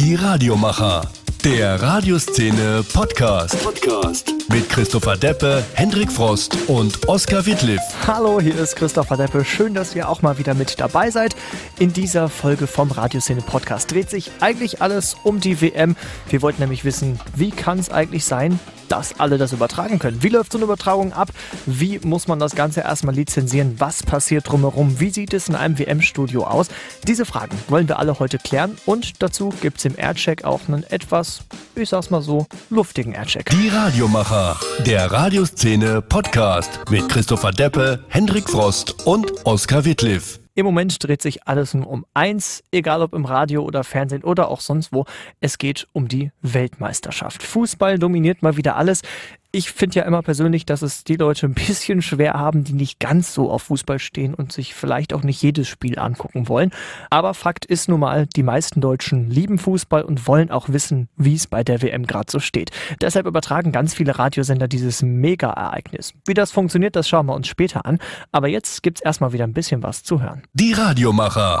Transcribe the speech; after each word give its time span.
Die 0.00 0.14
Radiomacher. 0.14 1.02
Der 1.44 1.80
Radioszene 1.80 2.84
Podcast. 2.92 3.64
Podcast. 3.64 4.34
Mit 4.52 4.68
Christopher 4.68 5.16
Deppe, 5.16 5.64
Hendrik 5.72 6.12
Frost 6.12 6.54
und 6.66 7.08
Oskar 7.08 7.46
Wittliff. 7.46 7.80
Hallo, 8.06 8.42
hier 8.42 8.58
ist 8.58 8.76
Christopher 8.76 9.16
Deppe. 9.16 9.42
Schön, 9.42 9.72
dass 9.72 9.94
ihr 9.94 10.10
auch 10.10 10.20
mal 10.20 10.36
wieder 10.36 10.52
mit 10.52 10.78
dabei 10.78 11.10
seid. 11.10 11.34
In 11.78 11.94
dieser 11.94 12.28
Folge 12.28 12.66
vom 12.66 12.90
Radioszene 12.90 13.40
Podcast 13.40 13.90
dreht 13.90 14.10
sich 14.10 14.30
eigentlich 14.40 14.82
alles 14.82 15.16
um 15.22 15.40
die 15.40 15.62
WM. 15.62 15.96
Wir 16.28 16.42
wollten 16.42 16.60
nämlich 16.60 16.84
wissen, 16.84 17.18
wie 17.34 17.52
kann 17.52 17.78
es 17.78 17.90
eigentlich 17.90 18.26
sein, 18.26 18.60
dass 18.90 19.20
alle 19.20 19.38
das 19.38 19.52
übertragen 19.52 19.98
können. 19.98 20.22
Wie 20.22 20.28
läuft 20.28 20.52
so 20.52 20.58
eine 20.58 20.64
Übertragung 20.64 21.12
ab? 21.12 21.28
Wie 21.64 22.00
muss 22.00 22.26
man 22.26 22.40
das 22.40 22.56
Ganze 22.56 22.80
erstmal 22.80 23.14
lizenzieren? 23.14 23.76
Was 23.78 24.02
passiert 24.02 24.50
drumherum? 24.50 24.98
Wie 24.98 25.10
sieht 25.10 25.32
es 25.32 25.48
in 25.48 25.54
einem 25.54 25.78
WM-Studio 25.78 26.44
aus? 26.44 26.68
Diese 27.06 27.24
Fragen 27.24 27.56
wollen 27.68 27.88
wir 27.88 28.00
alle 28.00 28.18
heute 28.18 28.38
klären 28.38 28.76
und 28.86 29.22
dazu 29.22 29.50
gibt 29.60 29.78
es 29.78 29.84
im 29.84 29.96
Aircheck 29.96 30.44
auch 30.44 30.62
einen 30.66 30.82
etwas, 30.82 31.29
ich 31.74 31.88
sag's 31.88 32.10
mal 32.10 32.22
so, 32.22 32.46
luftigen 32.70 33.12
Aircheck. 33.12 33.50
Die 33.50 33.68
Radiomacher, 33.68 34.58
der 34.86 35.10
Radioszene 35.10 36.02
Podcast 36.02 36.70
mit 36.90 37.08
Christopher 37.08 37.52
Deppe, 37.52 38.04
Hendrik 38.08 38.48
Frost 38.48 39.06
und 39.06 39.46
Oskar 39.46 39.84
Wittliff. 39.84 40.40
Im 40.54 40.66
Moment 40.66 41.02
dreht 41.02 41.22
sich 41.22 41.46
alles 41.46 41.74
nur 41.74 41.86
um 41.86 42.04
eins, 42.12 42.62
egal 42.72 43.02
ob 43.02 43.14
im 43.14 43.24
Radio 43.24 43.62
oder 43.62 43.84
Fernsehen 43.84 44.24
oder 44.24 44.48
auch 44.48 44.60
sonst 44.60 44.92
wo. 44.92 45.06
Es 45.40 45.58
geht 45.58 45.86
um 45.92 46.08
die 46.08 46.32
Weltmeisterschaft. 46.42 47.42
Fußball 47.42 47.98
dominiert 47.98 48.42
mal 48.42 48.56
wieder 48.56 48.76
alles. 48.76 49.02
Ich 49.52 49.72
finde 49.72 49.96
ja 49.96 50.04
immer 50.04 50.22
persönlich, 50.22 50.64
dass 50.64 50.82
es 50.82 51.02
die 51.02 51.16
Leute 51.16 51.46
ein 51.46 51.54
bisschen 51.54 52.02
schwer 52.02 52.34
haben, 52.34 52.62
die 52.62 52.72
nicht 52.72 53.00
ganz 53.00 53.34
so 53.34 53.50
auf 53.50 53.62
Fußball 53.64 53.98
stehen 53.98 54.32
und 54.32 54.52
sich 54.52 54.74
vielleicht 54.74 55.12
auch 55.12 55.24
nicht 55.24 55.42
jedes 55.42 55.66
Spiel 55.66 55.98
angucken 55.98 56.48
wollen. 56.48 56.70
Aber 57.10 57.34
Fakt 57.34 57.64
ist 57.64 57.88
nun 57.88 57.98
mal, 57.98 58.28
die 58.28 58.44
meisten 58.44 58.80
Deutschen 58.80 59.28
lieben 59.28 59.58
Fußball 59.58 60.02
und 60.02 60.28
wollen 60.28 60.52
auch 60.52 60.68
wissen, 60.68 61.08
wie 61.16 61.34
es 61.34 61.48
bei 61.48 61.64
der 61.64 61.82
WM 61.82 62.06
gerade 62.06 62.30
so 62.30 62.38
steht. 62.38 62.70
Deshalb 63.00 63.26
übertragen 63.26 63.72
ganz 63.72 63.92
viele 63.92 64.18
Radiosender 64.18 64.68
dieses 64.68 65.02
Mega-Ereignis. 65.02 66.14
Wie 66.26 66.34
das 66.34 66.52
funktioniert, 66.52 66.94
das 66.94 67.08
schauen 67.08 67.26
wir 67.26 67.34
uns 67.34 67.48
später 67.48 67.86
an. 67.86 67.98
Aber 68.30 68.46
jetzt 68.46 68.84
gibt's 68.84 69.00
erstmal 69.00 69.32
wieder 69.32 69.44
ein 69.44 69.52
bisschen 69.52 69.82
was 69.82 70.04
zu 70.04 70.22
hören. 70.22 70.42
Die 70.52 70.74
Radiomacher. 70.74 71.60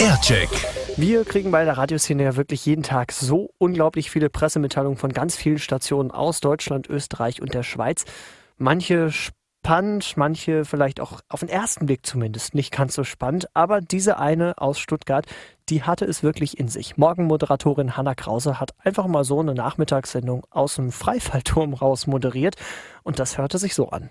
Aircheck. 0.00 0.48
Wir 0.96 1.24
kriegen 1.24 1.50
bei 1.50 1.64
der 1.64 1.76
Radioszene 1.76 2.22
ja 2.22 2.36
wirklich 2.36 2.64
jeden 2.64 2.84
Tag 2.84 3.10
so 3.10 3.50
unglaublich 3.58 4.10
viele 4.10 4.30
Pressemitteilungen 4.30 4.96
von 4.96 5.12
ganz 5.12 5.34
vielen 5.34 5.58
Stationen 5.58 6.12
aus 6.12 6.40
Deutschland, 6.40 6.88
Österreich 6.88 7.42
und 7.42 7.52
der 7.52 7.64
Schweiz. 7.64 8.04
Manche 8.58 9.10
spannend, 9.10 10.16
manche 10.16 10.64
vielleicht 10.64 11.00
auch 11.00 11.20
auf 11.28 11.40
den 11.40 11.48
ersten 11.48 11.86
Blick 11.86 12.06
zumindest 12.06 12.54
nicht 12.54 12.72
ganz 12.72 12.94
so 12.94 13.02
spannend, 13.02 13.48
aber 13.54 13.80
diese 13.80 14.18
eine 14.18 14.58
aus 14.58 14.78
Stuttgart, 14.78 15.26
die 15.68 15.82
hatte 15.82 16.04
es 16.04 16.22
wirklich 16.22 16.60
in 16.60 16.68
sich. 16.68 16.96
Morgenmoderatorin 16.96 17.96
Hanna 17.96 18.14
Krause 18.14 18.60
hat 18.60 18.70
einfach 18.78 19.08
mal 19.08 19.24
so 19.24 19.40
eine 19.40 19.54
Nachmittagssendung 19.54 20.46
aus 20.50 20.76
dem 20.76 20.92
Freifallturm 20.92 21.74
raus 21.74 22.06
moderiert 22.06 22.54
und 23.02 23.18
das 23.18 23.36
hörte 23.36 23.58
sich 23.58 23.74
so 23.74 23.90
an. 23.90 24.10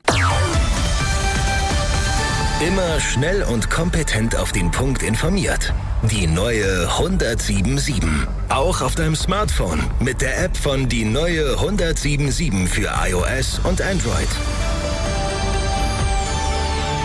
Immer 2.59 2.99
schnell 2.99 3.43
und 3.43 3.69
kompetent 3.69 4.35
auf 4.35 4.51
den 4.51 4.71
Punkt 4.71 5.03
informiert. 5.03 5.75
Die 6.09 6.25
neue 6.25 6.89
1077. 6.89 8.01
Auch 8.49 8.81
auf 8.81 8.95
deinem 8.95 9.15
Smartphone 9.15 9.83
mit 9.99 10.21
der 10.21 10.43
App 10.43 10.57
von 10.57 10.89
die 10.89 11.05
neue 11.05 11.51
1077 11.51 12.67
für 12.67 12.89
iOS 13.05 13.59
und 13.63 13.79
Android. 13.79 14.27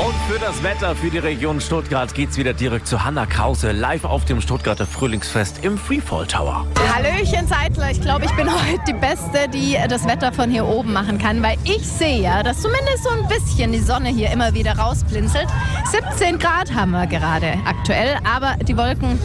Und 0.05 0.15
für 0.29 0.41
das 0.41 0.65
Wetter 0.65 0.97
für 0.97 1.11
die 1.11 1.19
Region 1.19 1.61
Stuttgart 1.61 2.13
geht's 2.13 2.37
wieder 2.37 2.53
direkt 2.53 2.89
zu 2.89 3.05
Hanna 3.05 3.25
Krause, 3.25 3.71
live 3.71 4.05
auf 4.05 4.25
dem 4.25 4.41
Stuttgarter 4.41 4.85
Frühlingsfest 4.85 5.65
im 5.65 5.79
Freefall 5.79 6.27
Tower. 6.27 6.67
Hallöchen 6.93 7.47
Zeitler, 7.47 7.93
ich 7.93 8.01
glaube, 8.01 8.25
ich 8.25 8.33
bin 8.33 8.49
heute 8.53 8.83
die 8.89 8.95
Beste, 8.95 9.49
die 9.49 9.77
das 9.89 10.05
Wetter 10.09 10.33
von 10.33 10.51
hier 10.51 10.67
oben 10.67 10.93
machen 10.93 11.19
kann, 11.19 11.41
weil 11.41 11.57
ich 11.63 11.87
sehe 11.87 12.21
ja, 12.21 12.43
dass 12.43 12.63
zumindest 12.63 13.05
so 13.05 13.11
ein 13.11 13.29
bisschen 13.29 13.71
die 13.71 13.79
Sonne 13.79 14.09
hier 14.09 14.33
immer 14.33 14.53
wieder 14.55 14.77
rausplinzelt. 14.77 15.47
17 15.93 16.41
Grad 16.41 16.75
haben 16.75 16.91
wir 16.91 17.07
gerade 17.07 17.55
aktuell, 17.65 18.19
aber 18.25 18.57
die 18.65 18.77
Wolken 18.77 19.21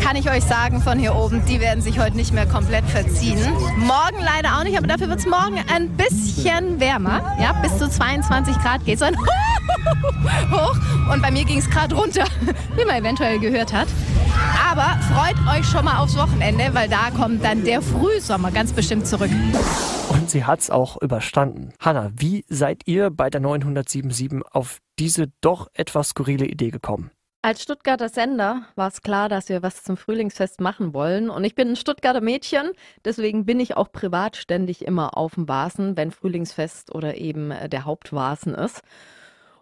kann 0.00 0.14
ich 0.14 0.30
euch 0.30 0.44
sagen 0.44 0.80
von 0.80 0.96
hier 0.96 1.16
oben, 1.16 1.44
die 1.46 1.58
werden 1.58 1.82
sich 1.82 1.98
heute 1.98 2.16
nicht 2.16 2.32
mehr 2.32 2.46
komplett 2.46 2.84
verziehen. 2.84 3.40
Morgen 3.78 4.22
leider 4.22 4.58
auch 4.58 4.62
nicht, 4.62 4.78
aber 4.78 4.86
dafür 4.86 5.08
wird 5.08 5.18
es 5.18 5.26
morgen 5.26 5.58
ein 5.74 5.88
bisschen 5.90 6.78
wärmer. 6.78 7.36
Ja, 7.40 7.52
bis 7.62 7.78
zu 7.78 7.88
22 7.88 8.56
Grad 8.58 8.84
geht 8.84 8.94
es 8.94 9.00
dann 9.00 9.16
hoch. 10.50 10.76
Und 11.12 11.22
bei 11.22 11.30
mir 11.30 11.44
ging 11.44 11.58
es 11.58 11.68
gerade 11.68 11.94
runter, 11.94 12.24
wie 12.76 12.84
man 12.84 12.96
eventuell 12.96 13.38
gehört 13.38 13.72
hat. 13.72 13.88
Aber 14.70 14.98
freut 15.12 15.58
euch 15.58 15.66
schon 15.66 15.84
mal 15.84 15.98
aufs 15.98 16.16
Wochenende, 16.16 16.70
weil 16.72 16.88
da 16.88 17.10
kommt 17.10 17.44
dann 17.44 17.64
der 17.64 17.82
Frühsommer 17.82 18.50
ganz 18.50 18.72
bestimmt 18.72 19.06
zurück. 19.06 19.30
Und 20.10 20.30
sie 20.30 20.44
hat 20.44 20.60
es 20.60 20.70
auch 20.70 21.00
überstanden. 21.00 21.72
Hanna, 21.78 22.10
wie 22.14 22.44
seid 22.48 22.82
ihr 22.86 23.10
bei 23.10 23.30
der 23.30 23.40
977 23.40 24.42
auf 24.50 24.78
diese 24.98 25.28
doch 25.40 25.68
etwas 25.74 26.10
skurrile 26.10 26.46
Idee 26.46 26.70
gekommen? 26.70 27.10
Als 27.44 27.62
Stuttgarter 27.62 28.08
Sender 28.08 28.62
war 28.74 28.88
es 28.88 29.02
klar, 29.02 29.28
dass 29.28 29.50
wir 29.50 29.62
was 29.62 29.82
zum 29.82 29.98
Frühlingsfest 29.98 30.62
machen 30.62 30.94
wollen. 30.94 31.28
Und 31.28 31.44
ich 31.44 31.54
bin 31.54 31.68
ein 31.68 31.76
Stuttgarter 31.76 32.22
Mädchen, 32.22 32.70
deswegen 33.04 33.44
bin 33.44 33.60
ich 33.60 33.76
auch 33.76 33.92
privat 33.92 34.36
ständig 34.36 34.82
immer 34.82 35.18
auf 35.18 35.34
dem 35.34 35.46
Vasen, 35.46 35.94
wenn 35.98 36.10
Frühlingsfest 36.10 36.94
oder 36.94 37.18
eben 37.18 37.50
äh, 37.50 37.68
der 37.68 37.84
Hauptvasen 37.84 38.54
ist. 38.54 38.80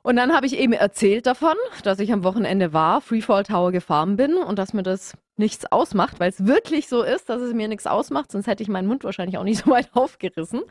Und 0.03 0.17
dann 0.17 0.35
habe 0.35 0.47
ich 0.47 0.59
eben 0.59 0.73
erzählt 0.73 1.27
davon, 1.27 1.55
dass 1.85 2.01
ich 2.01 2.13
am 2.13 2.25
Wochenende 2.25 2.73
war, 2.73 3.01
Freefall 3.01 3.45
Tower 3.45 3.71
gefahren 3.71 4.17
bin 4.17 4.37
und 4.37 4.59
dass 4.59 4.73
mir 4.73 4.83
das 4.83 5.17
nichts 5.37 5.65
ausmacht, 5.71 6.19
weil 6.19 6.29
es 6.29 6.45
wirklich 6.45 6.89
so 6.89 7.03
ist, 7.03 7.29
dass 7.29 7.41
es 7.41 7.55
mir 7.55 7.69
nichts 7.69 7.87
ausmacht, 7.87 8.33
sonst 8.33 8.47
hätte 8.47 8.63
ich 8.63 8.69
meinen 8.69 8.89
Mund 8.89 9.05
wahrscheinlich 9.05 9.39
auch 9.39 9.45
nicht 9.45 9.65
so 9.65 9.71
weit 9.71 9.91
aufgerissen. 9.95 10.63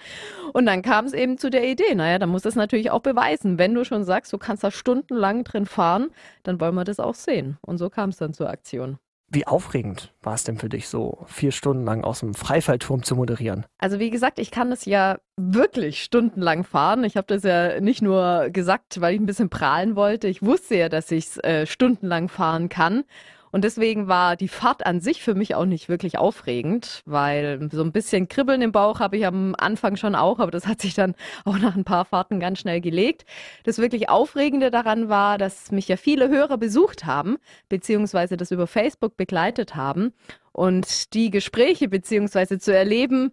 Und 0.54 0.66
dann 0.66 0.82
kam 0.82 1.06
es 1.06 1.14
eben 1.14 1.38
zu 1.38 1.50
der 1.50 1.68
Idee, 1.68 1.96
naja, 1.96 2.20
dann 2.20 2.30
muss 2.30 2.46
es 2.46 2.56
natürlich 2.56 2.92
auch 2.92 3.00
beweisen. 3.02 3.58
Wenn 3.58 3.74
du 3.74 3.86
schon 3.86 4.04
sagst, 4.04 4.34
du 4.34 4.38
kannst 4.38 4.64
da 4.64 4.72
stundenlang 4.72 5.46
drin 5.46 5.66
fahren, 5.66 6.12
dann 6.44 6.60
wollen 6.60 6.76
wir 6.76 6.84
das 6.84 7.00
auch 7.00 7.16
sehen. 7.16 7.58
Und 7.62 7.78
so 7.78 7.90
kam 7.90 8.10
es 8.10 8.18
dann 8.18 8.34
zur 8.34 8.50
Aktion. 8.50 9.00
Wie 9.34 9.48
aufregend 9.48 10.14
war 10.22 10.34
es 10.34 10.44
denn 10.44 10.58
für 10.58 10.68
dich, 10.68 10.90
so 10.90 11.24
vier 11.26 11.54
Stunden 11.54 11.86
lang 11.86 12.04
aus 12.04 12.20
dem 12.20 12.34
Freifallturm 12.34 13.02
zu 13.02 13.16
moderieren? 13.16 13.66
Also 13.78 13.98
wie 13.98 14.10
gesagt, 14.10 14.40
ich 14.40 14.52
kann 14.52 14.70
das 14.70 14.84
ja 14.84 15.20
wirklich 15.38 16.04
stundenlang 16.04 16.66
fahren. 16.66 17.06
Ich 17.06 17.16
habe 17.16 17.28
das 17.28 17.44
ja 17.44 17.80
nicht 17.80 18.02
nur 18.02 18.50
gesagt, 18.50 19.00
weil 19.00 19.14
ich 19.14 19.22
ein 19.22 19.26
bisschen 19.26 19.50
prahlen 19.50 19.96
wollte. 19.96 20.28
Ich 20.28 20.44
wusste 20.44 20.76
ja, 20.76 20.90
dass 20.90 21.12
ich 21.12 21.28
es 21.28 21.38
äh, 21.38 21.66
stundenlang 21.66 22.28
fahren 22.28 22.68
kann. 22.68 23.06
Und 23.52 23.64
deswegen 23.64 24.08
war 24.08 24.36
die 24.36 24.48
Fahrt 24.48 24.86
an 24.86 25.02
sich 25.02 25.22
für 25.22 25.36
mich 25.36 25.56
auch 25.56 25.66
nicht 25.66 25.90
wirklich 25.90 26.18
aufregend, 26.18 27.02
weil 27.06 27.70
so 27.72 27.84
ein 27.84 27.92
bisschen 27.92 28.30
Kribbeln 28.30 28.62
im 28.62 28.72
Bauch 28.72 29.00
habe 29.00 29.18
ich 29.18 29.26
am 29.26 29.56
Anfang 29.58 29.98
schon 29.98 30.16
auch, 30.16 30.40
aber 30.40 30.52
das 30.52 30.68
hat 30.68 30.82
sich 30.82 30.94
dann 30.94 31.16
auch 31.46 31.58
nach 31.58 31.76
ein 31.76 31.84
paar 31.84 32.06
Fahrten 32.06 32.40
ganz 32.40 32.60
schnell 32.60 32.80
gelegt. 32.80 33.26
Das 33.64 33.78
wirklich 33.78 34.10
Aufregende 34.10 34.72
daran 34.72 35.10
war, 35.10 35.38
dass 35.38 35.72
mich 35.72 35.88
ja 35.88 35.98
viele 35.98 36.30
Hörer 36.30 36.58
besucht 36.58 37.06
haben, 37.06 37.38
beziehungsweise 37.68 38.38
das 38.38 38.52
über 38.52 38.68
Facebook 38.68 39.18
begleitet 39.18 39.76
haben 39.76 40.14
und 40.54 41.14
die 41.14 41.30
Gespräche 41.30 41.90
beziehungsweise 41.90 42.60
zu 42.60 42.74
erleben, 42.74 43.32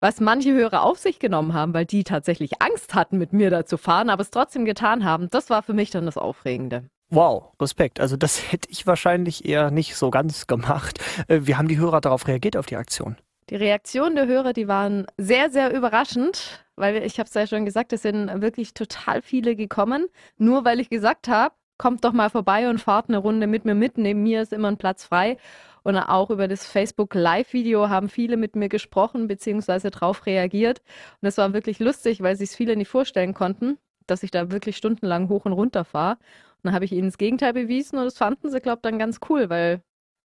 was 0.00 0.20
manche 0.20 0.52
Hörer 0.52 0.82
auf 0.82 0.98
sich 0.98 1.18
genommen 1.18 1.52
haben, 1.52 1.74
weil 1.74 1.84
die 1.84 2.04
tatsächlich 2.04 2.62
Angst 2.62 2.94
hatten, 2.94 3.18
mit 3.18 3.32
mir 3.32 3.50
da 3.50 3.66
zu 3.66 3.76
fahren, 3.76 4.10
aber 4.10 4.22
es 4.22 4.30
trotzdem 4.30 4.64
getan 4.64 5.04
haben, 5.04 5.28
das 5.30 5.50
war 5.50 5.62
für 5.62 5.74
mich 5.74 5.90
dann 5.90 6.06
das 6.06 6.16
Aufregende. 6.16 6.88
Wow, 7.10 7.52
Respekt. 7.60 7.98
Also 7.98 8.16
das 8.16 8.52
hätte 8.52 8.68
ich 8.70 8.86
wahrscheinlich 8.86 9.44
eher 9.44 9.72
nicht 9.72 9.96
so 9.96 10.10
ganz 10.10 10.46
gemacht. 10.46 11.00
Äh, 11.26 11.40
wie 11.42 11.56
haben 11.56 11.66
die 11.66 11.78
Hörer 11.78 12.00
darauf 12.00 12.28
reagiert, 12.28 12.56
auf 12.56 12.66
die 12.66 12.76
Aktion? 12.76 13.16
Die 13.50 13.56
Reaktionen 13.56 14.14
der 14.14 14.28
Hörer, 14.28 14.52
die 14.52 14.68
waren 14.68 15.06
sehr, 15.16 15.50
sehr 15.50 15.74
überraschend, 15.74 16.64
weil 16.76 17.02
ich 17.02 17.18
habe 17.18 17.26
es 17.26 17.34
ja 17.34 17.48
schon 17.48 17.64
gesagt, 17.64 17.92
es 17.92 18.02
sind 18.02 18.40
wirklich 18.40 18.74
total 18.74 19.22
viele 19.22 19.56
gekommen. 19.56 20.06
Nur 20.38 20.64
weil 20.64 20.78
ich 20.78 20.88
gesagt 20.88 21.26
habe, 21.26 21.52
kommt 21.76 22.04
doch 22.04 22.12
mal 22.12 22.30
vorbei 22.30 22.70
und 22.70 22.78
fahrt 22.78 23.08
eine 23.08 23.18
Runde 23.18 23.48
mit 23.48 23.64
mir 23.64 23.74
mit. 23.74 23.98
Neben 23.98 24.22
mir 24.22 24.42
ist 24.42 24.52
immer 24.52 24.68
ein 24.68 24.76
Platz 24.76 25.04
frei. 25.04 25.36
Und 25.82 25.96
auch 25.96 26.30
über 26.30 26.46
das 26.46 26.64
Facebook 26.64 27.14
Live-Video 27.14 27.88
haben 27.88 28.08
viele 28.08 28.36
mit 28.36 28.54
mir 28.54 28.68
gesprochen 28.68 29.26
bzw. 29.26 29.90
darauf 29.90 30.26
reagiert. 30.26 30.80
Und 31.20 31.26
es 31.26 31.38
war 31.38 31.52
wirklich 31.52 31.80
lustig, 31.80 32.22
weil 32.22 32.36
sich 32.36 32.50
viele 32.50 32.76
nicht 32.76 32.88
vorstellen 32.88 33.34
konnten, 33.34 33.78
dass 34.06 34.22
ich 34.22 34.30
da 34.30 34.52
wirklich 34.52 34.76
stundenlang 34.76 35.28
hoch 35.28 35.44
und 35.44 35.52
runter 35.52 35.84
fahre. 35.84 36.18
Dann 36.62 36.74
habe 36.74 36.84
ich 36.84 36.92
ihnen 36.92 37.08
das 37.08 37.18
Gegenteil 37.18 37.52
bewiesen 37.52 37.98
und 37.98 38.04
das 38.04 38.18
fanden 38.18 38.50
sie, 38.50 38.60
glaube 38.60 38.78
ich, 38.78 38.82
dann 38.82 38.98
ganz 38.98 39.18
cool, 39.28 39.50
weil 39.50 39.82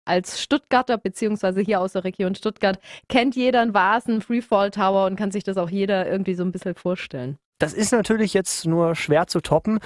als 0.05 0.41
Stuttgarter, 0.43 0.99
beziehungsweise 0.99 1.61
hier 1.61 1.81
aus 1.81 1.93
der 1.93 2.05
Region 2.05 2.35
Stuttgart, 2.35 2.79
kennt 3.09 3.37
jeder 3.37 3.61
einen 3.61 3.75
Vasen, 3.75 4.21
Freefall 4.21 4.71
Tower 4.71 5.07
und 5.07 5.17
kann 5.17 5.31
sich 5.31 5.45
das 5.45 5.57
auch 5.57 5.71
jeder 5.71 6.09
irgendwie 6.09 6.35
so 6.35 6.43
ein 6.43 6.53
bisschen 6.53 6.75
vorstellen. 6.75 7.39
Das 7.59 7.73
ist 7.73 7.93
natürlich 7.93 8.35
jetzt 8.35 8.67
nur 8.67 8.97
schwer 8.97 9.29
zu 9.29 9.41
toppen. 9.41 9.79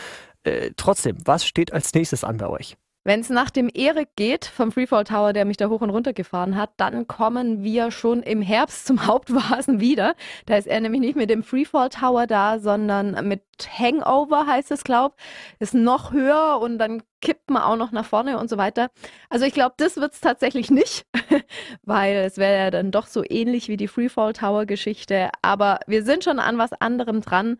Äh, 0.44 0.70
trotzdem, 0.76 1.18
was 1.24 1.44
steht 1.44 1.72
als 1.72 1.92
nächstes 1.92 2.24
an 2.24 2.38
bei 2.38 2.48
euch? 2.48 2.76
Wenn 3.06 3.20
es 3.20 3.30
nach 3.30 3.50
dem 3.50 3.70
Erik 3.72 4.08
geht, 4.16 4.46
vom 4.46 4.72
Freefall 4.72 5.04
Tower, 5.04 5.32
der 5.32 5.44
mich 5.44 5.56
da 5.56 5.68
hoch 5.68 5.80
und 5.80 5.90
runter 5.90 6.12
gefahren 6.12 6.56
hat, 6.56 6.70
dann 6.76 7.06
kommen 7.06 7.62
wir 7.62 7.92
schon 7.92 8.20
im 8.24 8.42
Herbst 8.42 8.84
zum 8.84 9.06
Hauptvasen 9.06 9.78
wieder. 9.78 10.16
Da 10.46 10.56
ist 10.56 10.66
er 10.66 10.80
nämlich 10.80 11.00
nicht 11.00 11.14
mit 11.14 11.30
dem 11.30 11.44
Freefall 11.44 11.88
Tower 11.88 12.26
da, 12.26 12.58
sondern 12.58 13.28
mit 13.28 13.42
Hangover 13.78 14.48
heißt 14.48 14.72
es, 14.72 14.82
glaub. 14.82 15.14
Ist 15.60 15.72
noch 15.72 16.10
höher 16.10 16.58
und 16.60 16.78
dann 16.78 17.00
kippt 17.20 17.48
man 17.48 17.62
auch 17.62 17.76
noch 17.76 17.92
nach 17.92 18.04
vorne 18.04 18.40
und 18.40 18.50
so 18.50 18.58
weiter. 18.58 18.90
Also 19.30 19.44
ich 19.44 19.54
glaube, 19.54 19.74
das 19.78 19.96
wird 19.98 20.12
es 20.12 20.20
tatsächlich 20.20 20.72
nicht, 20.72 21.06
weil 21.82 22.16
es 22.16 22.38
wäre 22.38 22.58
ja 22.58 22.70
dann 22.72 22.90
doch 22.90 23.06
so 23.06 23.22
ähnlich 23.24 23.68
wie 23.68 23.76
die 23.76 23.86
Freefall 23.86 24.32
Tower 24.32 24.66
Geschichte. 24.66 25.30
Aber 25.42 25.78
wir 25.86 26.02
sind 26.02 26.24
schon 26.24 26.40
an 26.40 26.58
was 26.58 26.72
anderem 26.72 27.20
dran 27.20 27.58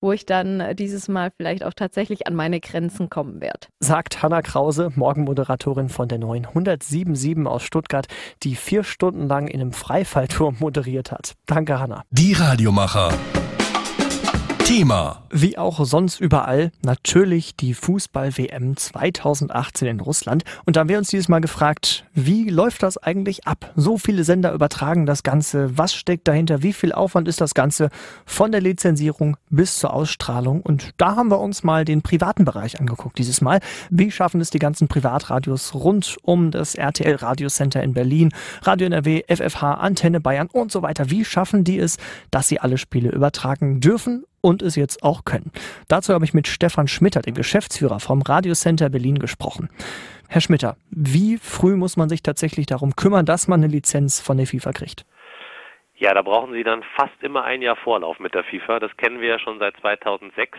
wo 0.00 0.12
ich 0.12 0.26
dann 0.26 0.60
äh, 0.60 0.74
dieses 0.74 1.08
Mal 1.08 1.30
vielleicht 1.36 1.64
auch 1.64 1.74
tatsächlich 1.74 2.26
an 2.26 2.34
meine 2.34 2.60
Grenzen 2.60 3.10
kommen 3.10 3.40
werde. 3.40 3.66
Sagt 3.80 4.22
Hanna 4.22 4.42
Krause, 4.42 4.90
Morgenmoderatorin 4.94 5.88
von 5.88 6.08
der 6.08 6.18
neuen 6.18 6.46
1077 6.46 7.46
aus 7.46 7.62
Stuttgart, 7.62 8.06
die 8.42 8.54
vier 8.54 8.84
Stunden 8.84 9.26
lang 9.26 9.48
in 9.48 9.60
einem 9.60 9.72
Freifallturm 9.72 10.56
moderiert 10.60 11.12
hat. 11.12 11.34
Danke, 11.46 11.78
Hanna. 11.78 12.02
Die 12.10 12.32
Radiomacher. 12.32 13.12
Thema. 14.66 15.22
Wie 15.30 15.58
auch 15.58 15.84
sonst 15.84 16.18
überall 16.20 16.72
natürlich 16.82 17.54
die 17.54 17.72
Fußball-WM 17.72 18.76
2018 18.76 19.86
in 19.86 20.00
Russland. 20.00 20.42
Und 20.64 20.74
da 20.74 20.80
haben 20.80 20.88
wir 20.88 20.98
uns 20.98 21.10
dieses 21.10 21.28
Mal 21.28 21.40
gefragt, 21.40 22.04
wie 22.14 22.50
läuft 22.50 22.82
das 22.82 22.98
eigentlich 22.98 23.46
ab? 23.46 23.70
So 23.76 23.96
viele 23.96 24.24
Sender 24.24 24.52
übertragen 24.52 25.06
das 25.06 25.22
Ganze. 25.22 25.78
Was 25.78 25.94
steckt 25.94 26.26
dahinter? 26.26 26.64
Wie 26.64 26.72
viel 26.72 26.90
Aufwand 26.90 27.28
ist 27.28 27.40
das 27.40 27.54
Ganze 27.54 27.90
von 28.24 28.50
der 28.50 28.60
Lizenzierung 28.60 29.36
bis 29.50 29.78
zur 29.78 29.94
Ausstrahlung? 29.94 30.62
Und 30.62 30.90
da 30.96 31.14
haben 31.14 31.30
wir 31.30 31.38
uns 31.38 31.62
mal 31.62 31.84
den 31.84 32.02
privaten 32.02 32.44
Bereich 32.44 32.80
angeguckt 32.80 33.18
dieses 33.18 33.40
Mal. 33.40 33.60
Wie 33.88 34.10
schaffen 34.10 34.40
es 34.40 34.50
die 34.50 34.58
ganzen 34.58 34.88
Privatradios 34.88 35.74
rund 35.74 36.16
um 36.22 36.50
das 36.50 36.74
RTL 36.74 37.14
Radiocenter 37.14 37.84
in 37.84 37.94
Berlin, 37.94 38.32
Radio 38.62 38.86
NRW, 38.86 39.22
FFH, 39.28 39.74
Antenne 39.74 40.20
Bayern 40.20 40.48
und 40.52 40.72
so 40.72 40.82
weiter? 40.82 41.08
Wie 41.08 41.24
schaffen 41.24 41.62
die 41.62 41.78
es, 41.78 41.98
dass 42.32 42.48
sie 42.48 42.58
alle 42.58 42.78
Spiele 42.78 43.10
übertragen 43.10 43.78
dürfen 43.78 44.24
und 44.46 44.62
es 44.62 44.76
jetzt 44.76 45.02
auch 45.02 45.24
können. 45.24 45.50
Dazu 45.88 46.14
habe 46.14 46.24
ich 46.24 46.32
mit 46.32 46.46
Stefan 46.46 46.86
Schmitter, 46.86 47.20
dem 47.20 47.34
Geschäftsführer 47.34 47.98
vom 47.98 48.22
Radiocenter 48.22 48.88
Berlin, 48.88 49.18
gesprochen. 49.18 49.68
Herr 50.28 50.40
Schmitter, 50.40 50.76
wie 50.90 51.36
früh 51.36 51.74
muss 51.74 51.96
man 51.96 52.08
sich 52.08 52.22
tatsächlich 52.22 52.66
darum 52.66 52.94
kümmern, 52.94 53.26
dass 53.26 53.48
man 53.48 53.60
eine 53.60 53.72
Lizenz 53.72 54.20
von 54.20 54.36
der 54.36 54.46
FIFA 54.46 54.72
kriegt? 54.72 55.04
Ja, 55.96 56.14
da 56.14 56.22
brauchen 56.22 56.52
Sie 56.52 56.62
dann 56.62 56.84
fast 56.94 57.20
immer 57.22 57.42
ein 57.42 57.60
Jahr 57.60 57.74
Vorlauf 57.74 58.20
mit 58.20 58.34
der 58.34 58.44
FIFA. 58.44 58.78
Das 58.78 58.96
kennen 58.96 59.20
wir 59.20 59.30
ja 59.30 59.38
schon 59.40 59.58
seit 59.58 59.76
2006. 59.78 60.56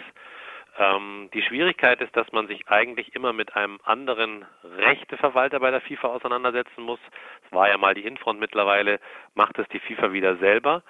Ähm, 0.79 1.29
die 1.33 1.41
Schwierigkeit 1.43 2.01
ist, 2.01 2.15
dass 2.15 2.29
man 2.33 2.47
sich 2.47 2.67
eigentlich 2.67 3.15
immer 3.15 3.31
mit 3.31 3.55
einem 3.55 3.79
anderen 3.85 4.45
Rechteverwalter 4.63 5.61
bei 5.61 5.71
der 5.71 5.81
FIFA 5.81 6.09
auseinandersetzen 6.09 6.81
muss. 6.81 6.99
Es 7.45 7.51
war 7.55 7.69
ja 7.69 7.77
mal 7.77 7.93
die 7.93 8.05
Infront 8.05 8.39
mittlerweile, 8.39 8.99
macht 9.33 9.57
es 9.59 9.67
die 9.69 9.79
FIFA 9.79 10.11
wieder 10.11 10.37
selber. 10.37 10.83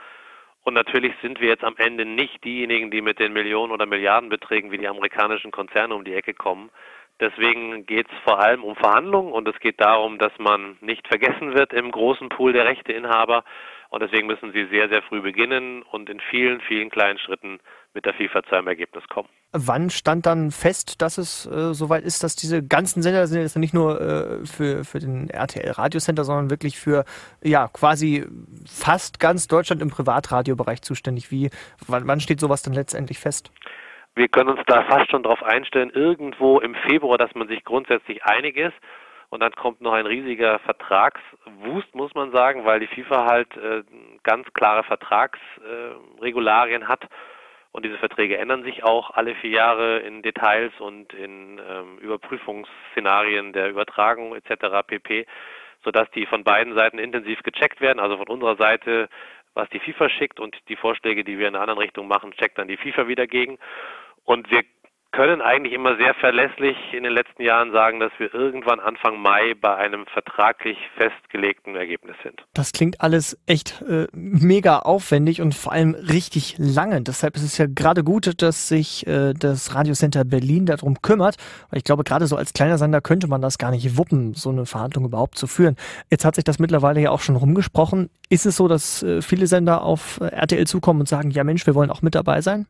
Und 0.67 0.73
natürlich 0.73 1.13
sind 1.21 1.39
wir 1.39 1.47
jetzt 1.47 1.63
am 1.63 1.77
Ende 1.77 2.03
nicht 2.03 2.43
diejenigen, 2.43 2.91
die 2.91 2.99
mit 2.99 3.19
den 3.19 3.31
Millionen 3.31 3.71
oder 3.71 3.85
Milliardenbeträgen 3.85 4.69
wie 4.69 4.77
die 4.77 4.89
amerikanischen 4.89 5.49
Konzerne 5.49 5.95
um 5.95 6.03
die 6.03 6.13
Ecke 6.13 6.33
kommen. 6.33 6.71
Deswegen 7.21 7.85
geht 7.85 8.07
es 8.11 8.17
vor 8.25 8.41
allem 8.41 8.65
um 8.65 8.75
Verhandlungen 8.75 9.31
und 9.31 9.47
es 9.47 9.57
geht 9.61 9.79
darum, 9.79 10.17
dass 10.17 10.33
man 10.39 10.75
nicht 10.81 11.07
vergessen 11.07 11.53
wird 11.53 11.71
im 11.71 11.89
großen 11.89 12.27
Pool 12.27 12.51
der 12.51 12.65
Rechteinhaber. 12.65 13.45
Und 13.97 14.03
deswegen 14.03 14.27
müssen 14.27 14.51
sie 14.53 14.67
sehr, 14.67 14.89
sehr 14.89 15.01
früh 15.01 15.21
beginnen 15.21 15.81
und 15.81 16.07
in 16.07 16.19
vielen, 16.29 16.61
vielen 16.61 16.91
kleinen 16.91 17.17
Schritten 17.17 17.57
mit 17.95 18.05
der 18.05 18.13
FIFA 18.13 18.43
zu 18.43 18.55
einem 18.55 18.67
Ergebnis 18.67 19.03
kommen. 19.07 19.27
Wann 19.53 19.89
stand 19.89 20.27
dann 20.27 20.51
fest, 20.51 21.01
dass 21.01 21.17
es 21.17 21.47
äh, 21.47 21.73
soweit 21.73 22.03
ist, 22.03 22.23
dass 22.23 22.35
diese 22.35 22.61
ganzen 22.61 23.01
Sender 23.01 23.25
sind 23.25 23.41
jetzt 23.41 23.57
nicht 23.57 23.73
nur 23.73 23.99
äh, 23.99 24.45
für, 24.45 24.83
für 24.83 24.99
den 24.99 25.31
RTL 25.31 25.71
Radiocenter, 25.71 26.25
sondern 26.25 26.51
wirklich 26.51 26.77
für 26.77 27.05
ja 27.43 27.69
quasi 27.69 28.23
fast 28.67 29.19
ganz 29.19 29.47
Deutschland 29.47 29.81
im 29.81 29.89
Privatradiobereich 29.89 30.83
zuständig? 30.83 31.31
Wie, 31.31 31.49
wann, 31.87 32.07
wann 32.07 32.19
steht 32.19 32.39
sowas 32.39 32.61
dann 32.61 32.75
letztendlich 32.75 33.17
fest? 33.17 33.51
Wir 34.13 34.27
können 34.27 34.49
uns 34.49 34.61
da 34.67 34.83
fast 34.83 35.09
schon 35.09 35.23
darauf 35.23 35.41
einstellen, 35.41 35.89
irgendwo 35.89 36.59
im 36.59 36.75
Februar, 36.87 37.17
dass 37.17 37.33
man 37.33 37.47
sich 37.47 37.63
grundsätzlich 37.63 38.23
einig 38.25 38.57
ist. 38.57 38.75
Und 39.29 39.41
dann 39.41 39.51
kommt 39.53 39.81
noch 39.81 39.93
ein 39.93 40.05
riesiger 40.05 40.59
Vertragswust, 40.59 41.93
muss 41.93 42.13
man 42.15 42.31
sagen, 42.31 42.63
weil 42.65 42.79
die 42.79 42.87
FIFA 42.87 43.25
halt 43.25 43.57
äh, 43.57 43.83
ganz 44.23 44.47
klare 44.53 44.83
Vertragsregularien 44.83 46.83
äh, 46.83 46.85
hat 46.85 47.09
und 47.77 47.85
diese 47.85 47.99
Verträge 47.99 48.39
ändern 48.39 48.63
sich 48.63 48.83
auch 48.83 49.11
alle 49.11 49.35
vier 49.35 49.51
Jahre 49.51 49.99
in 49.99 50.23
Details 50.23 50.73
und 50.79 51.13
in 51.13 51.59
ähm, 51.59 51.99
Überprüfungsszenarien 51.99 53.53
der 53.53 53.69
Übertragung 53.69 54.35
etc. 54.35 54.87
pp, 54.87 55.27
sodass 55.83 56.09
die 56.11 56.25
von 56.25 56.43
beiden 56.43 56.73
Seiten 56.73 56.97
intensiv 56.97 57.43
gecheckt 57.43 57.79
werden. 57.79 57.99
Also 57.99 58.17
von 58.17 58.29
unserer 58.29 58.55
Seite, 58.55 59.09
was 59.53 59.69
die 59.69 59.79
FIFA 59.79 60.09
schickt 60.09 60.39
und 60.39 60.57
die 60.69 60.75
Vorschläge, 60.75 61.23
die 61.23 61.37
wir 61.37 61.47
in 61.47 61.53
einer 61.53 61.61
anderen 61.61 61.81
Richtung 61.81 62.07
machen, 62.07 62.31
checkt 62.31 62.57
dann 62.57 62.67
die 62.67 62.77
FIFA 62.77 63.07
wieder 63.07 63.27
gegen. 63.27 63.59
Und 64.23 64.49
wir 64.49 64.63
können 65.11 65.41
eigentlich 65.41 65.73
immer 65.73 65.95
sehr 65.97 66.13
verlässlich 66.15 66.75
in 66.91 67.03
den 67.03 67.13
letzten 67.13 67.41
Jahren 67.41 67.71
sagen, 67.71 67.99
dass 67.99 68.11
wir 68.17 68.33
irgendwann 68.33 68.79
Anfang 68.79 69.19
Mai 69.19 69.53
bei 69.59 69.75
einem 69.75 70.05
vertraglich 70.07 70.77
festgelegten 70.97 71.75
Ergebnis 71.75 72.15
sind. 72.23 72.43
Das 72.53 72.71
klingt 72.71 73.01
alles 73.01 73.39
echt 73.47 73.81
äh, 73.83 74.07
mega 74.13 74.79
aufwendig 74.79 75.41
und 75.41 75.55
vor 75.55 75.71
allem 75.71 75.95
richtig 75.95 76.55
lange. 76.57 77.01
Deshalb 77.01 77.35
ist 77.35 77.43
es 77.43 77.57
ja 77.57 77.65
gerade 77.67 78.03
gut, 78.03 78.41
dass 78.41 78.67
sich 78.67 79.07
äh, 79.07 79.33
das 79.33 79.73
Radiocenter 79.75 80.25
Berlin 80.25 80.65
darum 80.65 81.01
kümmert. 81.01 81.37
Weil 81.69 81.77
ich 81.77 81.83
glaube, 81.83 82.03
gerade 82.03 82.27
so 82.27 82.35
als 82.35 82.53
kleiner 82.53 82.77
Sender 82.77 83.01
könnte 83.01 83.27
man 83.27 83.41
das 83.41 83.57
gar 83.57 83.71
nicht 83.71 83.97
wuppen, 83.97 84.33
so 84.33 84.49
eine 84.49 84.65
Verhandlung 84.65 85.05
überhaupt 85.05 85.37
zu 85.37 85.47
führen. 85.47 85.75
Jetzt 86.09 86.25
hat 86.25 86.35
sich 86.35 86.43
das 86.43 86.59
mittlerweile 86.59 87.01
ja 87.01 87.11
auch 87.11 87.21
schon 87.21 87.35
rumgesprochen. 87.35 88.09
Ist 88.29 88.45
es 88.45 88.57
so, 88.57 88.67
dass 88.67 89.03
äh, 89.03 89.21
viele 89.21 89.47
Sender 89.47 89.83
auf 89.83 90.19
äh, 90.21 90.25
RTL 90.27 90.67
zukommen 90.67 90.99
und 90.99 91.07
sagen, 91.07 91.31
ja 91.31 91.43
Mensch, 91.43 91.65
wir 91.65 91.75
wollen 91.75 91.89
auch 91.89 92.01
mit 92.01 92.15
dabei 92.15 92.41
sein? 92.41 92.67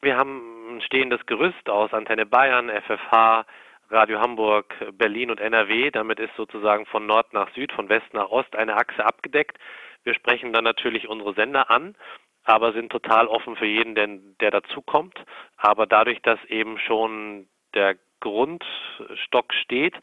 Wir 0.00 0.16
haben 0.16 0.57
stehendes 0.82 1.24
Gerüst 1.26 1.68
aus 1.68 1.92
Antenne 1.92 2.26
Bayern, 2.26 2.70
FFH, 2.70 3.46
Radio 3.90 4.20
Hamburg, 4.20 4.74
Berlin 4.92 5.30
und 5.30 5.40
NRW. 5.40 5.90
Damit 5.90 6.20
ist 6.20 6.34
sozusagen 6.36 6.86
von 6.86 7.06
Nord 7.06 7.32
nach 7.32 7.52
Süd, 7.54 7.72
von 7.72 7.88
West 7.88 8.12
nach 8.12 8.30
Ost 8.30 8.54
eine 8.54 8.76
Achse 8.76 9.04
abgedeckt. 9.04 9.58
Wir 10.04 10.14
sprechen 10.14 10.52
dann 10.52 10.64
natürlich 10.64 11.08
unsere 11.08 11.34
Sender 11.34 11.70
an, 11.70 11.94
aber 12.44 12.72
sind 12.72 12.90
total 12.90 13.26
offen 13.26 13.56
für 13.56 13.66
jeden, 13.66 13.94
der, 13.94 14.08
der 14.40 14.50
dazukommt. 14.50 15.18
Aber 15.56 15.86
dadurch, 15.86 16.20
dass 16.22 16.42
eben 16.46 16.78
schon 16.78 17.48
der 17.74 17.96
Grundstock 18.20 19.52
steht 19.54 19.94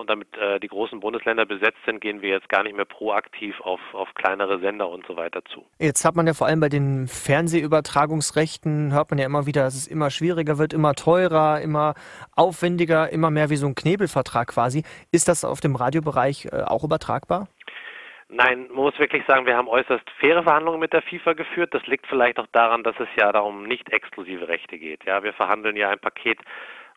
und 0.00 0.08
damit 0.08 0.34
äh, 0.38 0.58
die 0.58 0.68
großen 0.68 0.98
Bundesländer 0.98 1.44
besetzt 1.44 1.78
sind, 1.84 2.00
gehen 2.00 2.22
wir 2.22 2.30
jetzt 2.30 2.48
gar 2.48 2.62
nicht 2.62 2.74
mehr 2.74 2.86
proaktiv 2.86 3.60
auf, 3.60 3.80
auf 3.92 4.08
kleinere 4.14 4.58
Sender 4.58 4.88
und 4.88 5.06
so 5.06 5.16
weiter 5.16 5.44
zu. 5.44 5.66
Jetzt 5.78 6.04
hat 6.06 6.16
man 6.16 6.26
ja 6.26 6.32
vor 6.32 6.46
allem 6.46 6.58
bei 6.58 6.70
den 6.70 7.06
Fernsehübertragungsrechten, 7.06 8.92
hört 8.94 9.10
man 9.10 9.18
ja 9.18 9.26
immer 9.26 9.44
wieder, 9.44 9.62
dass 9.62 9.74
es 9.74 9.86
immer 9.86 10.10
schwieriger 10.10 10.58
wird, 10.58 10.72
immer 10.72 10.94
teurer, 10.94 11.60
immer 11.60 11.94
aufwendiger, 12.34 13.12
immer 13.12 13.30
mehr 13.30 13.50
wie 13.50 13.56
so 13.56 13.66
ein 13.66 13.74
Knebelvertrag 13.74 14.48
quasi. 14.48 14.84
Ist 15.12 15.28
das 15.28 15.44
auf 15.44 15.60
dem 15.60 15.76
Radiobereich 15.76 16.46
äh, 16.46 16.62
auch 16.62 16.82
übertragbar? 16.82 17.48
Nein, 18.32 18.68
man 18.68 18.84
muss 18.84 18.98
wirklich 18.98 19.24
sagen, 19.26 19.44
wir 19.44 19.56
haben 19.56 19.68
äußerst 19.68 20.08
faire 20.18 20.44
Verhandlungen 20.44 20.80
mit 20.80 20.92
der 20.92 21.02
FIFA 21.02 21.34
geführt. 21.34 21.74
Das 21.74 21.86
liegt 21.86 22.06
vielleicht 22.06 22.38
auch 22.38 22.46
daran, 22.52 22.84
dass 22.84 22.94
es 23.00 23.08
ja 23.18 23.32
darum 23.32 23.64
nicht 23.64 23.92
exklusive 23.92 24.48
Rechte 24.48 24.78
geht. 24.78 25.04
Ja, 25.04 25.22
wir 25.22 25.32
verhandeln 25.34 25.76
ja 25.76 25.90
ein 25.90 25.98
Paket 25.98 26.38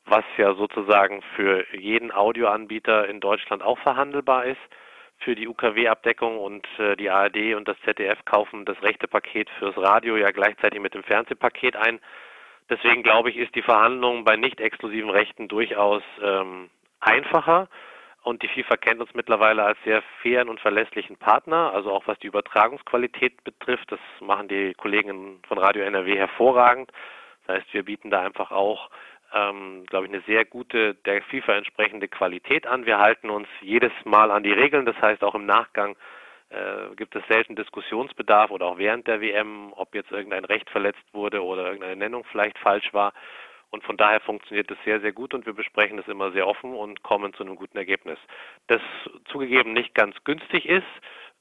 was 0.06 0.24
ja 0.38 0.54
sozusagen 0.56 1.22
für 1.36 1.66
jeden 1.76 2.12
Audioanbieter 2.12 3.08
in 3.08 3.20
Deutschland 3.20 3.64
auch 3.64 3.80
verhandelbar 3.80 4.46
ist. 4.46 4.62
Für 5.20 5.36
die 5.36 5.48
UKW-Abdeckung 5.48 6.38
und 6.38 6.68
äh, 6.80 6.98
die 6.98 7.10
ARD 7.10 7.56
und 7.56 7.68
das 7.68 7.78
ZDF 7.86 8.26
kaufen 8.26 8.66
das 8.66 8.82
rechte 8.82 9.08
Paket 9.08 9.50
fürs 9.58 9.78
Radio 9.78 10.18
ja 10.18 10.32
gleichzeitig 10.32 10.82
mit 10.82 10.94
dem 10.94 11.04
Fernsehpaket 11.04 11.78
ein. 11.78 12.00
Deswegen 12.70 13.04
glaube 13.04 13.30
ich, 13.30 13.38
ist 13.38 13.56
die 13.56 13.62
Verhandlung 13.62 14.26
bei 14.26 14.36
nicht 14.36 14.60
exklusiven 14.60 15.10
Rechten 15.10 15.48
durchaus 15.48 16.04
ähm, 16.22 16.70
einfacher. 17.00 17.70
Und 18.24 18.42
die 18.42 18.48
FIFA 18.48 18.78
kennt 18.78 19.02
uns 19.02 19.14
mittlerweile 19.14 19.64
als 19.64 19.78
sehr 19.84 20.02
fairen 20.22 20.48
und 20.48 20.62
verlässlichen 20.62 21.18
Partner, 21.18 21.74
also 21.74 21.92
auch 21.92 22.08
was 22.08 22.18
die 22.20 22.28
Übertragungsqualität 22.28 23.44
betrifft. 23.44 23.92
Das 23.92 24.00
machen 24.22 24.48
die 24.48 24.74
Kollegen 24.76 25.42
von 25.46 25.58
Radio 25.58 25.84
NRW 25.84 26.18
hervorragend. 26.18 26.90
Das 27.46 27.58
heißt, 27.58 27.74
wir 27.74 27.84
bieten 27.84 28.10
da 28.10 28.22
einfach 28.22 28.52
auch 28.52 28.90
ähm, 29.34 29.86
glaube 29.88 30.06
ich, 30.06 30.14
eine 30.14 30.24
sehr 30.24 30.46
gute, 30.46 30.96
der 30.96 31.22
FIFA 31.24 31.54
entsprechende 31.54 32.08
Qualität 32.08 32.68
an. 32.68 32.86
Wir 32.86 33.00
halten 33.00 33.30
uns 33.30 33.48
jedes 33.62 33.92
Mal 34.06 34.32
an 34.32 34.44
die 34.44 34.52
Regeln, 34.52 34.86
das 34.86 35.00
heißt 35.02 35.24
auch 35.24 35.36
im 35.36 35.46
Nachgang 35.46 35.96
äh, 36.50 36.96
gibt 36.96 37.16
es 37.16 37.24
selten 37.28 37.56
Diskussionsbedarf 37.56 38.52
oder 38.52 38.68
auch 38.68 38.78
während 38.78 39.08
der 39.08 39.22
WM, 39.22 39.74
ob 39.76 39.96
jetzt 39.96 40.12
irgendein 40.12 40.46
Recht 40.46 40.70
verletzt 40.70 41.04
wurde 41.12 41.44
oder 41.44 41.66
irgendeine 41.66 41.96
Nennung 41.96 42.24
vielleicht 42.32 42.58
falsch 42.60 42.94
war. 42.94 43.14
Und 43.72 43.84
von 43.84 43.98
daher 43.98 44.20
funktioniert 44.20 44.70
es 44.70 44.78
sehr, 44.86 45.00
sehr 45.02 45.14
gut 45.14 45.34
und 45.34 45.48
wir 45.48 45.54
besprechen 45.54 45.98
es 45.98 46.08
immer 46.08 46.32
sehr 46.32 46.48
offen 46.48 46.76
und 46.76 47.02
kommen 47.02 47.34
zu 47.34 47.42
einem 47.44 47.56
guten 47.56 47.76
Ergebnis. 47.76 48.20
Das 48.68 48.82
zugegeben 49.26 49.74
nicht 49.74 49.96
ganz 49.96 50.16
günstig 50.26 50.68
ist, 50.70 50.86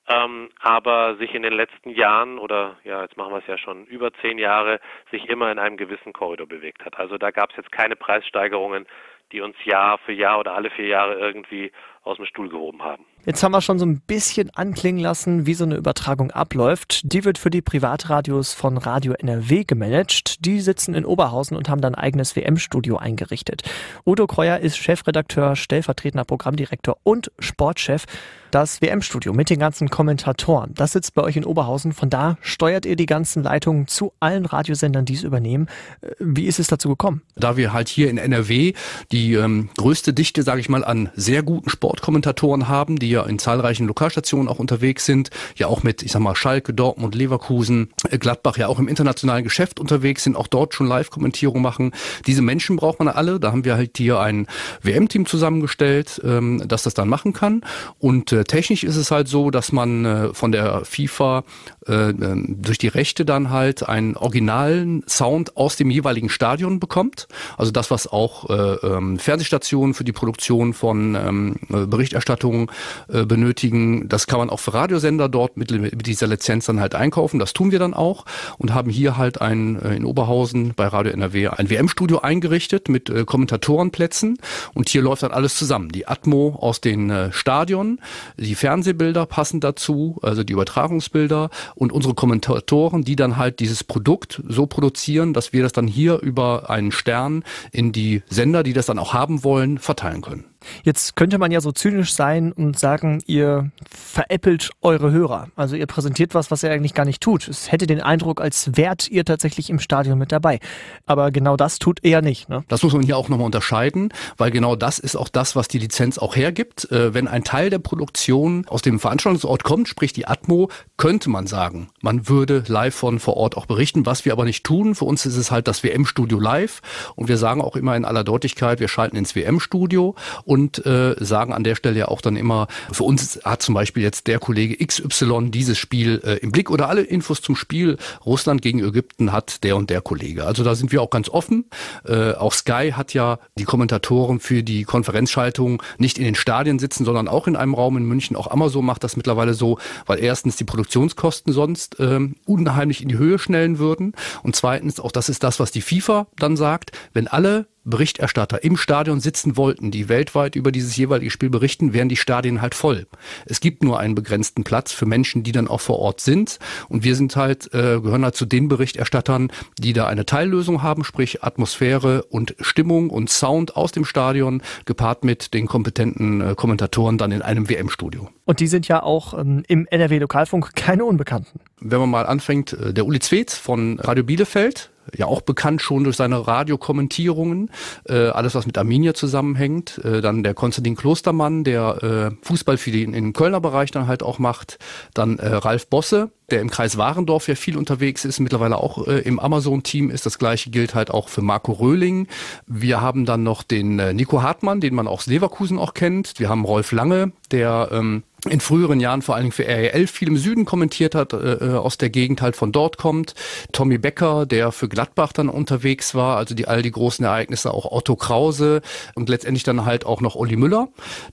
ähm, 0.08 0.50
aber 0.60 1.16
sich 1.16 1.34
in 1.34 1.42
den 1.42 1.52
letzten 1.52 1.90
Jahren 1.90 2.38
oder 2.38 2.76
ja, 2.84 3.02
jetzt 3.02 3.16
machen 3.16 3.32
wir 3.32 3.38
es 3.38 3.46
ja 3.46 3.58
schon 3.58 3.86
über 3.86 4.12
zehn 4.14 4.38
Jahre, 4.38 4.80
sich 5.10 5.28
immer 5.28 5.50
in 5.52 5.58
einem 5.58 5.76
gewissen 5.76 6.12
Korridor 6.12 6.46
bewegt 6.46 6.84
hat. 6.84 6.98
Also 6.98 7.18
da 7.18 7.30
gab 7.30 7.50
es 7.50 7.56
jetzt 7.56 7.72
keine 7.72 7.96
Preissteigerungen, 7.96 8.86
die 9.30 9.40
uns 9.40 9.56
Jahr 9.64 9.98
für 9.98 10.12
Jahr 10.12 10.40
oder 10.40 10.54
alle 10.54 10.70
vier 10.70 10.86
Jahre 10.86 11.14
irgendwie 11.14 11.72
aus 12.04 12.16
dem 12.16 12.26
Stuhl 12.26 12.48
gehoben 12.48 12.82
haben. 12.82 13.04
Jetzt 13.24 13.44
haben 13.44 13.52
wir 13.52 13.60
schon 13.60 13.78
so 13.78 13.86
ein 13.86 14.00
bisschen 14.00 14.50
anklingen 14.50 15.00
lassen, 15.00 15.46
wie 15.46 15.54
so 15.54 15.64
eine 15.64 15.76
Übertragung 15.76 16.32
abläuft. 16.32 17.12
Die 17.12 17.24
wird 17.24 17.38
für 17.38 17.50
die 17.50 17.62
Privatradios 17.62 18.52
von 18.52 18.76
Radio 18.76 19.12
NRW 19.12 19.62
gemanagt. 19.62 20.44
Die 20.44 20.60
sitzen 20.60 20.94
in 20.94 21.04
Oberhausen 21.04 21.56
und 21.56 21.68
haben 21.68 21.80
dann 21.80 21.94
ein 21.94 22.02
eigenes 22.02 22.34
WM-Studio 22.34 22.96
eingerichtet. 22.96 23.62
Udo 24.04 24.26
Kreuer 24.26 24.58
ist 24.58 24.76
Chefredakteur, 24.76 25.54
stellvertretender 25.54 26.24
Programmdirektor 26.24 26.96
und 27.04 27.30
Sportchef. 27.38 28.06
Das 28.50 28.82
WM-Studio 28.82 29.32
mit 29.32 29.48
den 29.48 29.58
ganzen 29.58 29.88
Kommentatoren, 29.88 30.74
das 30.74 30.92
sitzt 30.92 31.14
bei 31.14 31.22
euch 31.22 31.36
in 31.36 31.46
Oberhausen. 31.46 31.92
Von 31.92 32.10
da 32.10 32.36
steuert 32.42 32.84
ihr 32.84 32.96
die 32.96 33.06
ganzen 33.06 33.42
Leitungen 33.42 33.86
zu 33.86 34.12
allen 34.20 34.44
Radiosendern, 34.44 35.06
die 35.06 35.14
es 35.14 35.22
übernehmen. 35.22 35.68
Äh, 36.02 36.10
wie 36.18 36.44
ist 36.44 36.58
es 36.58 36.66
dazu 36.66 36.90
gekommen? 36.90 37.22
Da 37.34 37.56
wir 37.56 37.72
halt 37.72 37.88
hier 37.88 38.10
in 38.10 38.18
NRW 38.18 38.74
die 39.10 39.34
ähm, 39.34 39.70
größte 39.78 40.12
Dichte, 40.12 40.42
sage 40.42 40.60
ich 40.60 40.68
mal, 40.68 40.84
an 40.84 41.10
sehr 41.14 41.42
guten 41.42 41.70
Sportkommentatoren 41.92 42.68
haben, 42.68 42.98
die 42.98 43.10
ja 43.10 43.22
in 43.24 43.38
zahlreichen 43.38 43.86
Lokalstationen 43.86 44.48
auch 44.48 44.58
unterwegs 44.58 45.04
sind, 45.04 45.28
ja 45.56 45.66
auch 45.66 45.82
mit, 45.82 46.02
ich 46.02 46.12
sag 46.12 46.22
mal, 46.22 46.34
Schalke, 46.34 46.72
Dortmund, 46.72 47.14
Leverkusen, 47.14 47.90
äh, 48.08 48.16
Gladbach 48.16 48.56
ja 48.56 48.68
auch 48.68 48.78
im 48.78 48.88
internationalen 48.88 49.44
Geschäft 49.44 49.78
unterwegs 49.78 50.24
sind, 50.24 50.34
auch 50.34 50.46
dort 50.46 50.72
schon 50.72 50.86
Live-Kommentierung 50.86 51.60
machen. 51.60 51.92
Diese 52.26 52.40
Menschen 52.40 52.76
braucht 52.76 52.98
man 52.98 53.08
alle. 53.08 53.38
Da 53.38 53.52
haben 53.52 53.66
wir 53.66 53.74
halt 53.74 53.98
hier 53.98 54.20
ein 54.20 54.46
WM-Team 54.80 55.26
zusammengestellt, 55.26 56.18
ähm, 56.24 56.62
das 56.66 56.82
das 56.82 56.94
dann 56.94 57.10
machen 57.10 57.34
kann. 57.34 57.62
Und 57.98 58.32
äh, 58.32 58.44
technisch 58.44 58.84
ist 58.84 58.96
es 58.96 59.10
halt 59.10 59.28
so, 59.28 59.50
dass 59.50 59.70
man 59.70 60.04
äh, 60.06 60.32
von 60.32 60.50
der 60.50 60.86
FIFA 60.86 61.44
äh, 61.86 61.92
ähm, 61.92 62.56
durch 62.62 62.78
die 62.78 62.88
Rechte 62.88 63.26
dann 63.26 63.50
halt 63.50 63.86
einen 63.86 64.16
originalen 64.16 65.04
Sound 65.06 65.58
aus 65.58 65.76
dem 65.76 65.90
jeweiligen 65.90 66.30
Stadion 66.30 66.80
bekommt. 66.80 67.28
Also 67.58 67.70
das, 67.70 67.90
was 67.90 68.06
auch 68.06 68.48
äh, 68.48 68.86
ähm, 68.86 69.18
Fernsehstationen 69.18 69.92
für 69.92 70.04
die 70.04 70.12
Produktion 70.12 70.72
von 70.72 71.14
ähm, 71.14 71.56
Berichterstattungen 71.86 72.68
äh, 73.08 73.24
benötigen. 73.24 74.08
Das 74.08 74.26
kann 74.26 74.38
man 74.38 74.50
auch 74.50 74.60
für 74.60 74.74
Radiosender 74.74 75.28
dort 75.28 75.56
mit, 75.56 75.70
mit 75.70 76.06
dieser 76.06 76.26
Lizenz 76.26 76.66
dann 76.66 76.80
halt 76.80 76.94
einkaufen. 76.94 77.38
Das 77.38 77.52
tun 77.52 77.70
wir 77.70 77.78
dann 77.78 77.94
auch 77.94 78.24
und 78.58 78.74
haben 78.74 78.90
hier 78.90 79.16
halt 79.16 79.40
ein 79.40 79.80
äh, 79.80 79.96
in 79.96 80.04
Oberhausen 80.04 80.74
bei 80.74 80.86
Radio 80.86 81.12
NRW 81.12 81.48
ein 81.48 81.70
WM-Studio 81.70 82.20
eingerichtet 82.20 82.88
mit 82.88 83.10
äh, 83.10 83.24
Kommentatorenplätzen 83.24 84.38
und 84.74 84.88
hier 84.88 85.02
läuft 85.02 85.22
dann 85.22 85.32
alles 85.32 85.56
zusammen. 85.56 85.90
Die 85.90 86.06
Atmo 86.06 86.56
aus 86.60 86.80
den 86.80 87.10
äh, 87.10 87.32
Stadion, 87.32 88.00
die 88.36 88.54
Fernsehbilder 88.54 89.26
passen 89.26 89.60
dazu, 89.60 90.18
also 90.22 90.44
die 90.44 90.52
Übertragungsbilder 90.52 91.50
und 91.74 91.92
unsere 91.92 92.14
Kommentatoren, 92.14 93.02
die 93.02 93.16
dann 93.16 93.36
halt 93.36 93.60
dieses 93.60 93.84
Produkt 93.84 94.42
so 94.48 94.66
produzieren, 94.66 95.32
dass 95.32 95.52
wir 95.52 95.62
das 95.62 95.72
dann 95.72 95.86
hier 95.86 96.20
über 96.20 96.70
einen 96.70 96.92
Stern 96.92 97.44
in 97.70 97.92
die 97.92 98.22
Sender, 98.28 98.62
die 98.62 98.72
das 98.72 98.86
dann 98.86 98.98
auch 98.98 99.14
haben 99.14 99.44
wollen, 99.44 99.78
verteilen 99.78 100.22
können. 100.22 100.51
Jetzt 100.84 101.16
könnte 101.16 101.38
man 101.38 101.50
ja 101.50 101.60
so 101.60 101.72
zynisch 101.72 102.14
sein 102.14 102.52
und 102.52 102.78
sagen, 102.78 103.22
ihr 103.26 103.70
veräppelt 103.90 104.70
eure 104.80 105.10
Hörer. 105.10 105.48
Also 105.56 105.76
ihr 105.76 105.86
präsentiert 105.86 106.34
was, 106.34 106.50
was 106.50 106.62
ihr 106.62 106.70
eigentlich 106.70 106.94
gar 106.94 107.04
nicht 107.04 107.20
tut. 107.20 107.48
Es 107.48 107.72
hätte 107.72 107.86
den 107.86 108.00
Eindruck, 108.00 108.40
als 108.40 108.76
wärt 108.76 109.08
ihr 109.08 109.24
tatsächlich 109.24 109.70
im 109.70 109.78
Stadion 109.78 110.18
mit 110.18 110.32
dabei. 110.32 110.60
Aber 111.06 111.30
genau 111.30 111.56
das 111.56 111.78
tut 111.78 112.00
er 112.02 112.22
nicht. 112.22 112.48
Ne? 112.48 112.64
Das 112.68 112.82
muss 112.82 112.92
man 112.92 113.02
hier 113.02 113.16
auch 113.16 113.28
nochmal 113.28 113.46
unterscheiden, 113.46 114.12
weil 114.36 114.50
genau 114.50 114.76
das 114.76 114.98
ist 114.98 115.16
auch 115.16 115.28
das, 115.28 115.56
was 115.56 115.68
die 115.68 115.78
Lizenz 115.78 116.18
auch 116.18 116.36
hergibt. 116.36 116.90
Äh, 116.90 117.14
wenn 117.14 117.28
ein 117.28 117.44
Teil 117.44 117.70
der 117.70 117.78
Produktion 117.78 118.66
aus 118.68 118.82
dem 118.82 119.00
Veranstaltungsort 119.00 119.64
kommt, 119.64 119.88
sprich 119.88 120.12
die 120.12 120.26
Atmo, 120.26 120.70
könnte 120.96 121.30
man 121.30 121.46
sagen, 121.46 121.88
man 122.00 122.28
würde 122.28 122.64
live 122.66 122.94
von 122.94 123.18
vor 123.18 123.36
Ort 123.36 123.56
auch 123.56 123.66
berichten, 123.66 124.06
was 124.06 124.24
wir 124.24 124.32
aber 124.32 124.44
nicht 124.44 124.64
tun. 124.64 124.94
Für 124.94 125.04
uns 125.04 125.26
ist 125.26 125.36
es 125.36 125.50
halt 125.50 125.68
das 125.68 125.82
WM-Studio 125.82 126.38
live 126.38 126.80
und 127.16 127.28
wir 127.28 127.36
sagen 127.36 127.60
auch 127.60 127.76
immer 127.76 127.96
in 127.96 128.04
aller 128.04 128.24
Deutlichkeit, 128.24 128.80
wir 128.80 128.88
schalten 128.88 129.16
ins 129.16 129.34
WM-Studio 129.34 130.14
und 130.52 130.84
äh, 130.84 131.14
sagen 131.18 131.54
an 131.54 131.64
der 131.64 131.76
Stelle 131.76 131.98
ja 131.98 132.08
auch 132.08 132.20
dann 132.20 132.36
immer, 132.36 132.66
für 132.92 133.04
uns 133.04 133.40
hat 133.42 133.62
zum 133.62 133.74
Beispiel 133.74 134.02
jetzt 134.02 134.26
der 134.26 134.38
Kollege 134.38 134.84
XY 134.84 135.48
dieses 135.50 135.78
Spiel 135.78 136.20
äh, 136.24 136.34
im 136.40 136.52
Blick 136.52 136.70
oder 136.70 136.90
alle 136.90 137.00
Infos 137.00 137.40
zum 137.40 137.56
Spiel 137.56 137.96
Russland 138.26 138.60
gegen 138.60 138.80
Ägypten 138.80 139.32
hat 139.32 139.64
der 139.64 139.76
und 139.76 139.88
der 139.88 140.02
Kollege. 140.02 140.44
Also 140.44 140.62
da 140.62 140.74
sind 140.74 140.92
wir 140.92 141.00
auch 141.00 141.08
ganz 141.08 141.30
offen. 141.30 141.64
Äh, 142.04 142.32
auch 142.32 142.52
Sky 142.52 142.92
hat 142.94 143.14
ja 143.14 143.38
die 143.56 143.64
Kommentatoren 143.64 144.40
für 144.40 144.62
die 144.62 144.84
Konferenzschaltung 144.84 145.82
nicht 145.96 146.18
in 146.18 146.24
den 146.24 146.34
Stadien 146.34 146.78
sitzen, 146.78 147.06
sondern 147.06 147.28
auch 147.28 147.46
in 147.46 147.56
einem 147.56 147.72
Raum 147.72 147.96
in 147.96 148.04
München. 148.04 148.36
Auch 148.36 148.50
Amazon 148.50 148.84
macht 148.84 149.04
das 149.04 149.16
mittlerweile 149.16 149.54
so, 149.54 149.78
weil 150.04 150.18
erstens 150.18 150.56
die 150.56 150.64
Produktionskosten 150.64 151.54
sonst 151.54 151.96
ähm, 151.98 152.36
unheimlich 152.44 153.00
in 153.00 153.08
die 153.08 153.16
Höhe 153.16 153.38
schnellen 153.38 153.78
würden 153.78 154.12
und 154.42 154.54
zweitens 154.54 155.00
auch 155.00 155.12
das 155.12 155.30
ist 155.30 155.44
das, 155.44 155.60
was 155.60 155.70
die 155.70 155.80
FIFA 155.80 156.26
dann 156.36 156.58
sagt, 156.58 156.92
wenn 157.14 157.26
alle 157.26 157.71
Berichterstatter 157.84 158.62
im 158.62 158.76
Stadion 158.76 159.20
sitzen 159.20 159.56
wollten, 159.56 159.90
die 159.90 160.08
weltweit 160.08 160.56
über 160.56 160.70
dieses 160.70 160.96
jeweilige 160.96 161.30
Spiel 161.30 161.50
berichten, 161.50 161.92
wären 161.92 162.08
die 162.08 162.16
Stadien 162.16 162.62
halt 162.62 162.74
voll. 162.74 163.06
Es 163.46 163.60
gibt 163.60 163.82
nur 163.82 163.98
einen 163.98 164.14
begrenzten 164.14 164.64
Platz 164.64 164.92
für 164.92 165.06
Menschen, 165.06 165.42
die 165.42 165.52
dann 165.52 165.68
auch 165.68 165.80
vor 165.80 165.98
Ort 165.98 166.20
sind. 166.20 166.58
Und 166.88 167.04
wir 167.04 167.16
sind 167.16 167.34
halt, 167.36 167.66
äh, 167.74 168.00
gehören 168.00 168.24
halt 168.24 168.36
zu 168.36 168.46
den 168.46 168.68
Berichterstattern, 168.68 169.50
die 169.78 169.92
da 169.92 170.06
eine 170.06 170.26
Teillösung 170.26 170.82
haben, 170.82 171.02
sprich 171.02 171.42
Atmosphäre 171.42 172.24
und 172.24 172.54
Stimmung 172.60 173.10
und 173.10 173.30
Sound 173.30 173.76
aus 173.76 173.92
dem 173.92 174.04
Stadion, 174.04 174.62
gepaart 174.84 175.24
mit 175.24 175.54
den 175.54 175.66
kompetenten 175.66 176.40
äh, 176.40 176.54
Kommentatoren 176.54 177.18
dann 177.18 177.32
in 177.32 177.42
einem 177.42 177.68
WM-Studio. 177.68 178.28
Und 178.44 178.60
die 178.60 178.68
sind 178.68 178.86
ja 178.86 179.02
auch 179.02 179.38
ähm, 179.38 179.64
im 179.66 179.86
NRW-Lokalfunk 179.86 180.74
keine 180.76 181.04
Unbekannten. 181.04 181.60
Wenn 181.80 182.00
man 182.00 182.10
mal 182.10 182.26
anfängt, 182.26 182.72
äh, 182.74 182.94
der 182.94 183.06
Uli 183.06 183.18
Zwetz 183.18 183.56
von 183.56 183.98
Radio 183.98 184.22
Bielefeld, 184.22 184.91
ja 185.16 185.26
auch 185.26 185.40
bekannt 185.40 185.82
schon 185.82 186.04
durch 186.04 186.16
seine 186.16 186.46
Radiokommentierungen, 186.46 187.70
äh, 188.08 188.28
alles 188.28 188.54
was 188.54 188.66
mit 188.66 188.78
Arminia 188.78 189.14
zusammenhängt. 189.14 189.98
Äh, 190.04 190.20
dann 190.20 190.42
der 190.42 190.54
Konstantin 190.54 190.96
Klostermann, 190.96 191.64
der 191.64 192.02
äh, 192.02 192.46
Fußball 192.46 192.78
für 192.78 192.90
den 192.90 193.14
im 193.14 193.32
Kölner 193.32 193.60
Bereich 193.60 193.90
dann 193.90 194.06
halt 194.06 194.22
auch 194.22 194.38
macht. 194.38 194.78
Dann 195.14 195.38
äh, 195.38 195.48
Ralf 195.48 195.88
Bosse, 195.88 196.30
der 196.50 196.60
im 196.60 196.70
Kreis 196.70 196.96
Warendorf 196.96 197.48
ja 197.48 197.54
viel 197.54 197.76
unterwegs 197.76 198.24
ist, 198.24 198.40
mittlerweile 198.40 198.76
auch 198.76 199.06
äh, 199.06 199.20
im 199.20 199.38
Amazon-Team 199.38 200.10
ist. 200.10 200.26
Das 200.26 200.38
gleiche 200.38 200.70
gilt 200.70 200.94
halt 200.94 201.10
auch 201.10 201.28
für 201.28 201.42
Marco 201.42 201.72
Röhling. 201.72 202.28
Wir 202.66 203.00
haben 203.00 203.24
dann 203.24 203.42
noch 203.42 203.62
den 203.62 203.98
äh, 203.98 204.14
Nico 204.14 204.42
Hartmann, 204.42 204.80
den 204.80 204.94
man 204.94 205.08
aus 205.08 205.26
Leverkusen 205.26 205.78
auch 205.78 205.94
kennt. 205.94 206.34
Wir 206.38 206.48
haben 206.48 206.64
Rolf 206.64 206.92
Lange, 206.92 207.32
der 207.50 207.88
ähm, 207.92 208.22
in 208.48 208.58
früheren 208.58 208.98
Jahren 208.98 209.22
vor 209.22 209.36
allen 209.36 209.44
Dingen 209.44 209.52
für 209.52 209.66
REL 209.68 210.08
viel 210.08 210.26
im 210.26 210.36
Süden 210.36 210.64
kommentiert 210.64 211.14
hat, 211.14 211.32
äh, 211.32 211.36
äh, 211.36 211.74
aus 211.76 211.96
der 211.96 212.10
Gegend 212.10 212.42
halt 212.42 212.56
von 212.56 212.72
dort 212.72 212.98
kommt. 212.98 213.34
Tommy 213.70 213.98
Becker, 213.98 214.46
der 214.46 214.72
für 214.72 214.88
Gladbach 214.88 215.32
dann 215.32 215.48
unterwegs 215.48 216.16
war, 216.16 216.38
also 216.38 216.54
die 216.56 216.66
all 216.66 216.82
die 216.82 216.90
großen 216.90 217.24
Ereignisse, 217.24 217.72
auch 217.72 217.90
Otto 217.92 218.16
Krause 218.16 218.82
und 219.14 219.28
letztendlich 219.28 219.62
dann 219.62 219.84
halt 219.84 220.04
auch 220.04 220.20
noch 220.20 220.34
Olli 220.34 220.56
Müller, 220.56 220.88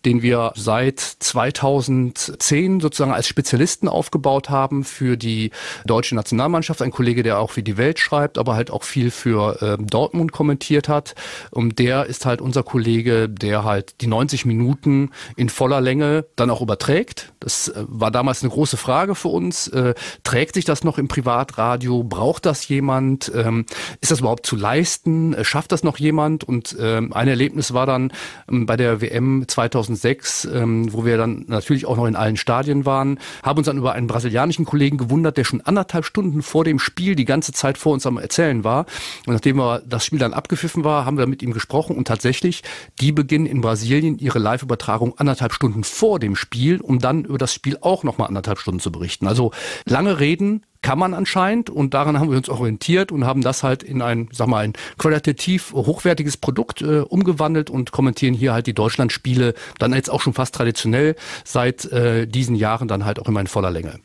den 0.06 0.22
wir 0.22 0.52
seit 0.56 1.00
2010 1.00 2.80
sozusagen 2.80 3.12
als 3.12 3.28
Spezialisten 3.28 3.88
aufgebaut 3.88 4.52
haben 4.52 4.84
für 4.84 5.18
die 5.18 5.50
deutsche 5.86 6.14
Nationalmannschaft. 6.14 6.84
Ein 6.84 6.92
Kollege, 6.92 7.24
der 7.24 7.40
auch 7.40 7.50
für 7.50 7.64
die 7.64 7.78
Welt 7.78 7.98
schreibt, 7.98 8.38
aber 8.38 8.54
halt 8.54 8.70
auch 8.70 8.84
viel 8.84 9.10
für 9.10 9.60
äh, 9.64 9.84
Dortmund 9.84 10.32
kommentiert 10.32 10.88
hat. 10.88 11.16
Und 11.50 11.80
der 11.80 12.06
ist 12.06 12.28
halt 12.28 12.40
unser 12.40 12.62
Kollege, 12.62 13.28
der 13.28 13.64
halt 13.64 14.02
die 14.02 14.08
90 14.08 14.46
Minuten 14.46 15.10
in 15.36 15.50
voller 15.50 15.82
Länge 15.82 16.26
dann 16.36 16.52
auch 16.52 16.62
überträgt 16.62 16.99
trägt. 17.00 17.32
Das 17.40 17.70
äh, 17.70 17.86
war 17.88 18.12
damals 18.12 18.44
eine 18.44 18.52
große 18.52 18.78
Frage 18.78 19.16
für 19.16 19.30
uns. 19.30 19.68
Äh, 19.68 19.94
trägt 20.24 20.56
sich 20.56 20.66
das 20.66 20.84
noch 20.84 20.98
im 20.98 21.08
Privatradio? 21.08 22.04
Braucht 22.04 22.46
das 22.46 22.68
jemand? 22.68 23.32
Ähm, 23.34 23.66
ist 24.02 24.12
das 24.12 24.20
überhaupt 24.20 24.46
zu 24.46 24.56
leisten? 24.56 25.34
Äh, 25.34 25.46
schafft 25.46 25.72
das 25.72 25.84
noch 25.84 25.98
jemand? 25.98 26.44
Und 26.44 26.76
ähm, 26.80 27.14
ein 27.14 27.28
Erlebnis 27.28 27.74
war 27.74 27.86
dann 27.86 28.12
ähm, 28.50 28.66
bei 28.66 28.76
der 28.76 29.02
WM 29.02 29.46
2006, 29.48 30.48
wo 30.50 31.06
wir 31.06 31.18
dann 31.18 31.46
natürlich 31.48 31.86
auch 31.86 31.96
noch 31.96 32.06
in 32.06 32.16
allen 32.16 32.38
Stadien 32.38 32.86
waren, 32.86 33.20
haben 33.44 33.58
uns 33.58 33.68
dann 33.68 33.78
über 33.78 33.94
einen 33.94 34.08
brasilianischen 34.08 34.66
Kollegen 34.66 34.98
gewundert, 34.98 35.38
der 35.38 35.44
schon 35.44 35.62
anderthalb 35.62 36.06
Stunden 36.06 36.42
vor 36.42 36.64
dem 36.64 36.80
Spiel 36.80 37.16
die 37.16 37.26
ganze 37.26 37.52
Zeit 37.52 37.78
vor 37.78 37.94
uns 37.94 38.06
am 38.06 38.18
Erzählen 38.18 38.64
war. 38.64 38.86
Und 39.26 39.34
nachdem 39.34 39.58
wir 39.58 39.82
das 39.86 40.06
Spiel 40.06 40.20
dann 40.20 40.34
abgepfiffen 40.34 40.84
war, 40.84 41.06
haben 41.06 41.18
wir 41.18 41.28
mit 41.28 41.42
ihm 41.42 41.54
gesprochen 41.54 41.96
und 41.96 42.08
tatsächlich, 42.08 42.64
die 43.00 43.12
beginnen 43.12 43.46
in 43.46 43.62
Brasilien 43.62 44.18
ihre 44.18 44.40
Live-Übertragung 44.40 45.18
anderthalb 45.18 45.54
Stunden 45.54 45.84
vor 45.84 46.20
dem 46.20 46.36
Spiel 46.36 46.82
um 46.82 47.00
dann 47.00 47.26
über 47.30 47.38
das 47.38 47.54
Spiel 47.54 47.78
auch 47.82 48.04
nochmal 48.04 48.28
anderthalb 48.28 48.60
Stunden 48.60 48.80
zu 48.80 48.92
berichten. 48.92 49.28
Also 49.28 49.52
lange 49.86 50.20
reden 50.20 50.66
kann 50.82 51.00
man 51.00 51.14
anscheinend 51.14 51.70
und 51.70 51.94
daran 51.94 52.20
haben 52.20 52.30
wir 52.30 52.38
uns 52.38 52.50
orientiert 52.50 53.12
und 53.12 53.26
haben 53.26 53.42
das 53.42 53.64
halt 53.64 53.84
in 53.84 54.02
ein, 54.02 54.30
sag 54.32 54.48
mal, 54.48 54.64
ein 54.64 54.74
qualitativ 54.98 55.74
hochwertiges 55.74 56.38
Produkt 56.38 56.82
äh, 56.82 57.00
umgewandelt 57.02 57.70
und 57.70 57.92
kommentieren 57.92 58.34
hier 58.34 58.54
halt 58.54 58.68
die 58.68 58.74
Deutschlandspiele 58.74 59.54
dann 59.78 59.94
jetzt 59.94 60.10
auch 60.10 60.22
schon 60.22 60.34
fast 60.34 60.56
traditionell 60.56 61.16
seit 61.44 61.86
äh, 61.92 62.28
diesen 62.28 62.56
Jahren 62.56 62.88
dann 62.88 63.06
halt 63.06 63.20
auch 63.20 63.28
immer 63.28 63.42
in 63.42 63.48
voller 63.48 63.72
Länge. 63.72 64.00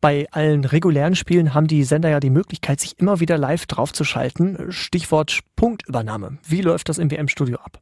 Bei 0.00 0.26
allen 0.30 0.64
regulären 0.64 1.14
Spielen 1.14 1.52
haben 1.52 1.66
die 1.66 1.84
Sender 1.84 2.08
ja 2.08 2.20
die 2.20 2.30
Möglichkeit, 2.30 2.80
sich 2.80 2.98
immer 2.98 3.20
wieder 3.20 3.36
live 3.36 3.66
draufzuschalten. 3.66 4.72
Stichwort 4.72 5.40
Punktübernahme. 5.56 6.38
Wie 6.46 6.62
läuft 6.62 6.88
das 6.88 6.96
im 6.96 7.10
WM-Studio 7.10 7.58
ab? 7.58 7.80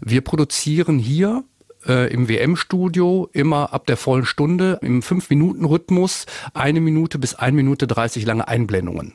Wir 0.00 0.22
produzieren 0.22 0.98
hier 0.98 1.44
äh, 1.86 2.12
im 2.12 2.28
WM-Studio 2.28 3.28
immer 3.32 3.72
ab 3.72 3.86
der 3.86 3.96
vollen 3.96 4.26
Stunde 4.26 4.78
im 4.82 5.02
5-Minuten-Rhythmus 5.02 6.26
eine 6.54 6.80
Minute 6.80 7.18
bis 7.18 7.34
eine 7.34 7.56
Minute 7.56 7.86
30 7.86 8.24
lange 8.26 8.48
Einblendungen. 8.48 9.14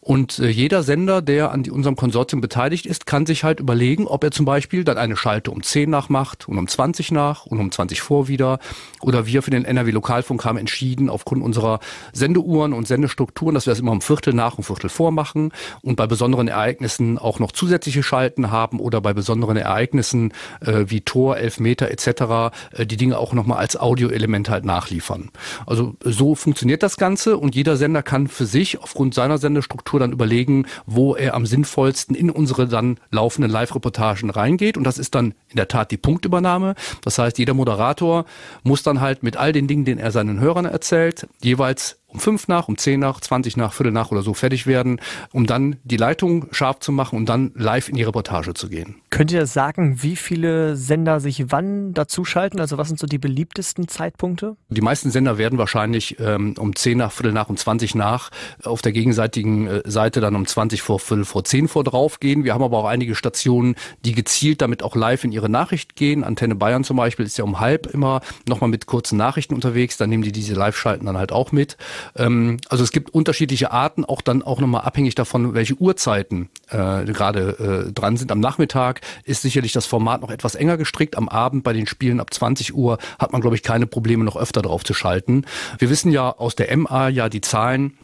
Und 0.00 0.38
äh, 0.38 0.48
jeder 0.48 0.82
Sender, 0.82 1.22
der 1.22 1.52
an 1.52 1.62
die, 1.62 1.70
unserem 1.70 1.96
Konsortium 1.96 2.40
beteiligt 2.40 2.86
ist, 2.86 3.06
kann 3.06 3.26
sich 3.26 3.44
halt 3.44 3.60
überlegen, 3.60 4.06
ob 4.06 4.24
er 4.24 4.30
zum 4.30 4.44
Beispiel 4.44 4.84
dann 4.84 4.98
eine 4.98 5.16
Schalte 5.16 5.50
um 5.50 5.62
10 5.62 5.88
nach 5.90 6.08
macht 6.08 6.48
und 6.48 6.58
um 6.58 6.68
20 6.68 7.12
nach 7.12 7.46
und 7.46 7.58
um 7.58 7.70
20 7.70 8.00
vor 8.00 8.28
wieder. 8.28 8.58
Oder 9.00 9.26
wir 9.26 9.42
für 9.42 9.50
den 9.50 9.64
NRW 9.64 9.90
Lokalfunk 9.90 10.44
haben 10.44 10.58
entschieden, 10.58 11.08
aufgrund 11.08 11.42
unserer 11.42 11.80
Sendeuhren 12.12 12.72
und 12.72 12.86
Sendestrukturen, 12.86 13.54
dass 13.54 13.66
wir 13.66 13.70
das 13.70 13.80
immer 13.80 13.92
um 13.92 14.00
Viertel 14.00 14.34
nach 14.34 14.58
und 14.58 14.64
Viertel 14.64 14.88
vor 14.88 15.12
machen 15.12 15.52
und 15.82 15.96
bei 15.96 16.06
besonderen 16.06 16.48
Ereignissen 16.48 17.18
auch 17.18 17.38
noch 17.38 17.52
zusätzliche 17.52 18.02
Schalten 18.02 18.50
haben 18.50 18.80
oder 18.80 19.00
bei 19.00 19.12
besonderen 19.12 19.56
Ereignissen 19.56 20.32
äh, 20.60 20.84
wie 20.88 21.00
Tor, 21.00 21.36
Elfmeter 21.36 21.90
etc. 21.90 22.52
Äh, 22.72 22.86
die 22.86 22.96
Dinge 22.96 23.18
auch 23.18 23.32
nochmal 23.32 23.58
als 23.58 23.78
Audioelement 23.78 24.50
halt 24.50 24.64
nachliefern. 24.64 25.30
Also 25.66 25.96
so 26.04 26.34
funktioniert 26.34 26.82
das 26.82 26.96
Ganze 26.96 27.36
und 27.36 27.54
jeder 27.54 27.76
Sender 27.76 28.02
kann 28.02 28.28
für 28.28 28.46
sich 28.46 28.80
aufgrund 28.80 29.14
seiner 29.14 29.38
Sendestruktur 29.38 29.67
dann 29.98 30.12
überlegen, 30.12 30.66
wo 30.86 31.14
er 31.14 31.34
am 31.34 31.46
sinnvollsten 31.46 32.14
in 32.14 32.30
unsere 32.30 32.68
dann 32.68 32.98
laufenden 33.10 33.50
Live-Reportagen 33.50 34.30
reingeht. 34.30 34.76
Und 34.76 34.84
das 34.84 34.98
ist 34.98 35.14
dann 35.14 35.34
in 35.48 35.56
der 35.56 35.68
Tat 35.68 35.90
die 35.90 35.96
Punktübernahme. 35.96 36.74
Das 37.02 37.18
heißt, 37.18 37.38
jeder 37.38 37.54
Moderator 37.54 38.24
muss 38.62 38.82
dann 38.82 39.00
halt 39.00 39.22
mit 39.22 39.36
all 39.36 39.52
den 39.52 39.66
Dingen, 39.66 39.84
den 39.84 39.98
er 39.98 40.10
seinen 40.10 40.40
Hörern 40.40 40.64
erzählt, 40.64 41.26
jeweils 41.42 41.98
um 42.08 42.20
fünf 42.20 42.48
nach, 42.48 42.68
um 42.68 42.78
zehn 42.78 43.00
nach, 43.00 43.20
zwanzig 43.20 43.56
nach, 43.56 43.72
Viertel 43.72 43.92
nach 43.92 44.10
oder 44.10 44.22
so 44.22 44.34
fertig 44.34 44.66
werden, 44.66 45.00
um 45.32 45.46
dann 45.46 45.76
die 45.84 45.98
Leitung 45.98 46.48
scharf 46.52 46.80
zu 46.80 46.90
machen 46.90 47.16
und 47.16 47.28
dann 47.28 47.52
live 47.54 47.88
in 47.88 47.96
die 47.96 48.02
Reportage 48.02 48.54
zu 48.54 48.68
gehen. 48.68 48.96
Könnt 49.10 49.30
ihr 49.30 49.46
sagen, 49.46 50.02
wie 50.02 50.16
viele 50.16 50.76
Sender 50.76 51.20
sich 51.20 51.50
wann 51.50 51.92
dazuschalten? 51.92 52.60
Also 52.60 52.78
was 52.78 52.88
sind 52.88 52.98
so 52.98 53.06
die 53.06 53.18
beliebtesten 53.18 53.88
Zeitpunkte? 53.88 54.56
Die 54.68 54.80
meisten 54.80 55.10
Sender 55.10 55.38
werden 55.38 55.58
wahrscheinlich 55.58 56.18
ähm, 56.18 56.54
um 56.58 56.74
zehn 56.74 56.98
nach, 56.98 57.12
Viertel 57.12 57.32
nach, 57.32 57.48
um 57.48 57.56
zwanzig 57.56 57.94
nach 57.94 58.30
auf 58.62 58.80
der 58.80 58.92
gegenseitigen 58.92 59.66
äh, 59.66 59.82
Seite 59.84 60.20
dann 60.20 60.34
um 60.34 60.46
zwanzig 60.46 60.82
vor 60.82 61.00
Viertel 61.00 61.24
vor 61.24 61.44
zehn 61.44 61.68
vor 61.68 61.84
drauf 61.84 62.20
gehen. 62.20 62.44
Wir 62.44 62.54
haben 62.54 62.62
aber 62.62 62.78
auch 62.78 62.86
einige 62.86 63.14
Stationen, 63.14 63.74
die 64.04 64.12
gezielt 64.12 64.62
damit 64.62 64.82
auch 64.82 64.96
live 64.96 65.24
in 65.24 65.32
ihre 65.32 65.48
Nachricht 65.48 65.94
gehen. 65.94 66.24
Antenne 66.24 66.54
Bayern 66.54 66.84
zum 66.84 66.96
Beispiel 66.96 67.26
ist 67.26 67.36
ja 67.36 67.44
um 67.44 67.60
halb 67.60 67.86
immer 67.86 68.20
nochmal 68.48 68.70
mit 68.70 68.86
kurzen 68.86 69.18
Nachrichten 69.18 69.54
unterwegs. 69.54 69.96
Dann 69.98 70.08
nehmen 70.08 70.22
die 70.22 70.32
diese 70.32 70.54
Live-Schalten 70.54 71.06
dann 71.06 71.18
halt 71.18 71.32
auch 71.32 71.52
mit. 71.52 71.76
Ähm, 72.16 72.58
also 72.68 72.84
es 72.84 72.92
gibt 72.92 73.10
unterschiedliche 73.10 73.72
Arten, 73.72 74.04
auch 74.04 74.20
dann 74.20 74.42
auch 74.42 74.60
nochmal 74.60 74.82
abhängig 74.82 75.14
davon, 75.14 75.54
welche 75.54 75.74
Uhrzeiten 75.74 76.48
äh, 76.70 77.04
gerade 77.04 77.86
äh, 77.88 77.92
dran 77.92 78.16
sind. 78.16 78.32
Am 78.32 78.40
Nachmittag 78.40 79.00
ist 79.24 79.42
sicherlich 79.42 79.72
das 79.72 79.86
Format 79.86 80.20
noch 80.20 80.30
etwas 80.30 80.54
enger 80.54 80.76
gestrickt. 80.76 81.16
Am 81.16 81.28
Abend 81.28 81.64
bei 81.64 81.72
den 81.72 81.86
Spielen 81.86 82.20
ab 82.20 82.32
20 82.32 82.74
Uhr 82.74 82.98
hat 83.18 83.32
man, 83.32 83.40
glaube 83.40 83.56
ich, 83.56 83.62
keine 83.62 83.86
Probleme, 83.86 84.24
noch 84.24 84.36
öfter 84.36 84.62
drauf 84.62 84.84
zu 84.84 84.94
schalten. 84.94 85.44
Wir 85.78 85.90
wissen 85.90 86.12
ja 86.12 86.30
aus 86.30 86.56
der 86.56 86.76
MA 86.76 87.08
ja 87.08 87.28
die 87.28 87.40
Zahlen, 87.40 87.94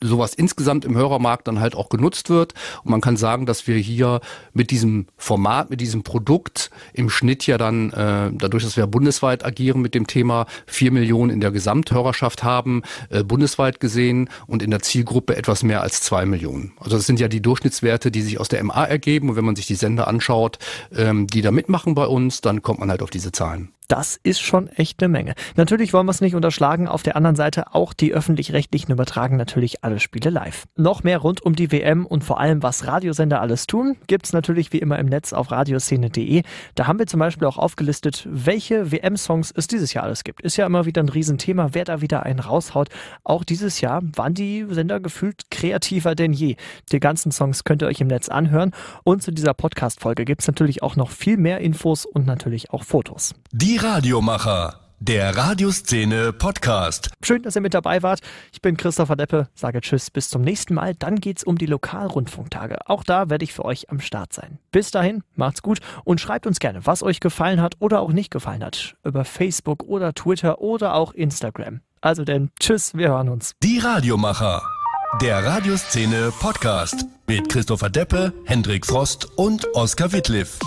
sowas 0.00 0.34
insgesamt 0.34 0.84
im 0.84 0.96
Hörermarkt 0.96 1.48
dann 1.48 1.60
halt 1.60 1.74
auch 1.74 1.88
genutzt 1.88 2.30
wird. 2.30 2.54
Und 2.82 2.90
man 2.90 3.00
kann 3.00 3.16
sagen, 3.16 3.46
dass 3.46 3.66
wir 3.66 3.76
hier 3.76 4.20
mit 4.52 4.70
diesem 4.70 5.06
Format, 5.16 5.70
mit 5.70 5.80
diesem 5.80 6.02
Produkt 6.02 6.70
im 6.92 7.10
Schnitt 7.10 7.46
ja 7.46 7.58
dann, 7.58 7.90
äh, 7.92 8.30
dadurch, 8.32 8.64
dass 8.64 8.76
wir 8.76 8.86
bundesweit 8.86 9.44
agieren 9.44 9.80
mit 9.80 9.94
dem 9.94 10.06
Thema, 10.06 10.46
vier 10.66 10.90
Millionen 10.90 11.30
in 11.30 11.40
der 11.40 11.50
Gesamthörerschaft 11.50 12.42
haben, 12.42 12.82
äh, 13.10 13.22
bundesweit 13.44 13.78
gesehen 13.78 14.30
und 14.46 14.62
in 14.62 14.70
der 14.70 14.80
Zielgruppe 14.80 15.36
etwas 15.36 15.62
mehr 15.62 15.82
als 15.82 16.00
zwei 16.00 16.24
Millionen. 16.24 16.72
Also 16.78 16.96
das 16.96 17.06
sind 17.06 17.20
ja 17.20 17.28
die 17.28 17.42
Durchschnittswerte, 17.42 18.10
die 18.10 18.22
sich 18.22 18.40
aus 18.40 18.48
der 18.48 18.64
MA 18.64 18.84
ergeben. 18.84 19.28
Und 19.28 19.36
wenn 19.36 19.44
man 19.44 19.54
sich 19.54 19.66
die 19.66 19.74
Sender 19.74 20.08
anschaut, 20.08 20.58
ähm, 20.96 21.26
die 21.26 21.42
da 21.42 21.50
mitmachen 21.50 21.94
bei 21.94 22.06
uns, 22.06 22.40
dann 22.40 22.62
kommt 22.62 22.80
man 22.80 22.90
halt 22.90 23.02
auf 23.02 23.10
diese 23.10 23.32
Zahlen. 23.32 23.68
Das 23.88 24.18
ist 24.22 24.40
schon 24.40 24.68
echt 24.68 25.02
eine 25.02 25.10
Menge. 25.10 25.34
Natürlich 25.56 25.92
wollen 25.92 26.06
wir 26.06 26.10
es 26.10 26.22
nicht 26.22 26.34
unterschlagen. 26.34 26.88
Auf 26.88 27.02
der 27.02 27.16
anderen 27.16 27.36
Seite 27.36 27.74
auch 27.74 27.92
die 27.92 28.14
öffentlich-rechtlichen 28.14 28.92
übertragen 28.92 29.36
natürlich 29.36 29.84
alle 29.84 30.00
Spiele 30.00 30.30
live. 30.30 30.64
Noch 30.76 31.02
mehr 31.02 31.18
rund 31.18 31.42
um 31.42 31.54
die 31.54 31.70
WM 31.70 32.06
und 32.06 32.24
vor 32.24 32.40
allem, 32.40 32.62
was 32.62 32.86
Radiosender 32.86 33.42
alles 33.42 33.66
tun, 33.66 33.96
gibt 34.06 34.24
es 34.24 34.32
natürlich 34.32 34.72
wie 34.72 34.78
immer 34.78 34.98
im 34.98 35.06
Netz 35.06 35.34
auf 35.34 35.50
radioszene.de. 35.50 36.42
Da 36.74 36.86
haben 36.86 36.98
wir 36.98 37.06
zum 37.06 37.20
Beispiel 37.20 37.46
auch 37.46 37.58
aufgelistet, 37.58 38.26
welche 38.30 38.90
WM-Songs 38.90 39.52
es 39.54 39.66
dieses 39.66 39.92
Jahr 39.92 40.04
alles 40.04 40.24
gibt. 40.24 40.40
Ist 40.40 40.56
ja 40.56 40.64
immer 40.64 40.86
wieder 40.86 41.02
ein 41.02 41.10
Riesenthema, 41.10 41.70
wer 41.72 41.84
da 41.84 42.00
wieder 42.00 42.22
einen 42.22 42.40
raushaut. 42.40 42.88
Auch 43.22 43.44
dieses 43.44 43.82
Jahr 43.82 44.02
waren 44.14 44.32
die 44.32 44.64
Sender 44.70 44.98
gefühlt 45.00 45.50
kreativer 45.50 46.14
denn 46.14 46.32
je. 46.32 46.56
Die 46.90 47.00
ganzen 47.00 47.32
Songs 47.32 47.64
könnt 47.64 47.82
ihr 47.82 47.88
euch 47.88 48.00
im 48.00 48.08
Netz 48.08 48.30
anhören. 48.30 48.70
Und 49.04 49.22
zu 49.22 49.30
dieser 49.30 49.52
Podcast-Folge 49.52 50.24
gibt 50.24 50.40
es 50.40 50.46
natürlich 50.46 50.82
auch 50.82 50.96
noch 50.96 51.10
viel 51.10 51.36
mehr 51.36 51.58
Infos 51.60 52.06
und 52.06 52.26
natürlich 52.26 52.70
auch 52.70 52.82
Fotos. 52.82 53.34
Die 53.52 53.73
die 53.74 53.78
Radiomacher. 53.78 54.78
Der 55.00 55.36
Radioszene 55.36 56.32
Podcast. 56.32 57.10
Schön, 57.24 57.42
dass 57.42 57.56
ihr 57.56 57.60
mit 57.60 57.74
dabei 57.74 58.04
wart. 58.04 58.20
Ich 58.52 58.62
bin 58.62 58.76
Christopher 58.76 59.16
Deppe, 59.16 59.48
sage 59.56 59.80
Tschüss, 59.80 60.12
bis 60.12 60.28
zum 60.28 60.42
nächsten 60.42 60.74
Mal. 60.74 60.94
Dann 60.94 61.16
geht's 61.16 61.42
um 61.42 61.58
die 61.58 61.66
Lokalrundfunktage. 61.66 62.76
Auch 62.86 63.02
da 63.02 63.30
werde 63.30 63.42
ich 63.42 63.52
für 63.52 63.64
euch 63.64 63.90
am 63.90 63.98
Start 63.98 64.32
sein. 64.32 64.60
Bis 64.70 64.92
dahin, 64.92 65.24
macht's 65.34 65.60
gut 65.60 65.80
und 66.04 66.20
schreibt 66.20 66.46
uns 66.46 66.60
gerne, 66.60 66.86
was 66.86 67.02
euch 67.02 67.18
gefallen 67.18 67.60
hat 67.60 67.74
oder 67.80 68.00
auch 68.00 68.12
nicht 68.12 68.30
gefallen 68.30 68.62
hat. 68.62 68.94
Über 69.02 69.24
Facebook 69.24 69.82
oder 69.82 70.14
Twitter 70.14 70.60
oder 70.60 70.94
auch 70.94 71.12
Instagram. 71.12 71.80
Also 72.00 72.24
denn, 72.24 72.50
Tschüss, 72.60 72.94
wir 72.94 73.08
hören 73.08 73.28
uns. 73.28 73.54
Die 73.60 73.80
Radiomacher. 73.80 74.62
Der 75.20 75.44
Radioszene 75.44 76.32
Podcast 76.38 77.06
mit 77.26 77.48
Christopher 77.48 77.90
Deppe, 77.90 78.32
Hendrik 78.44 78.86
Frost 78.86 79.26
und 79.36 79.66
Oskar 79.74 80.12
Wittliff. 80.12 80.60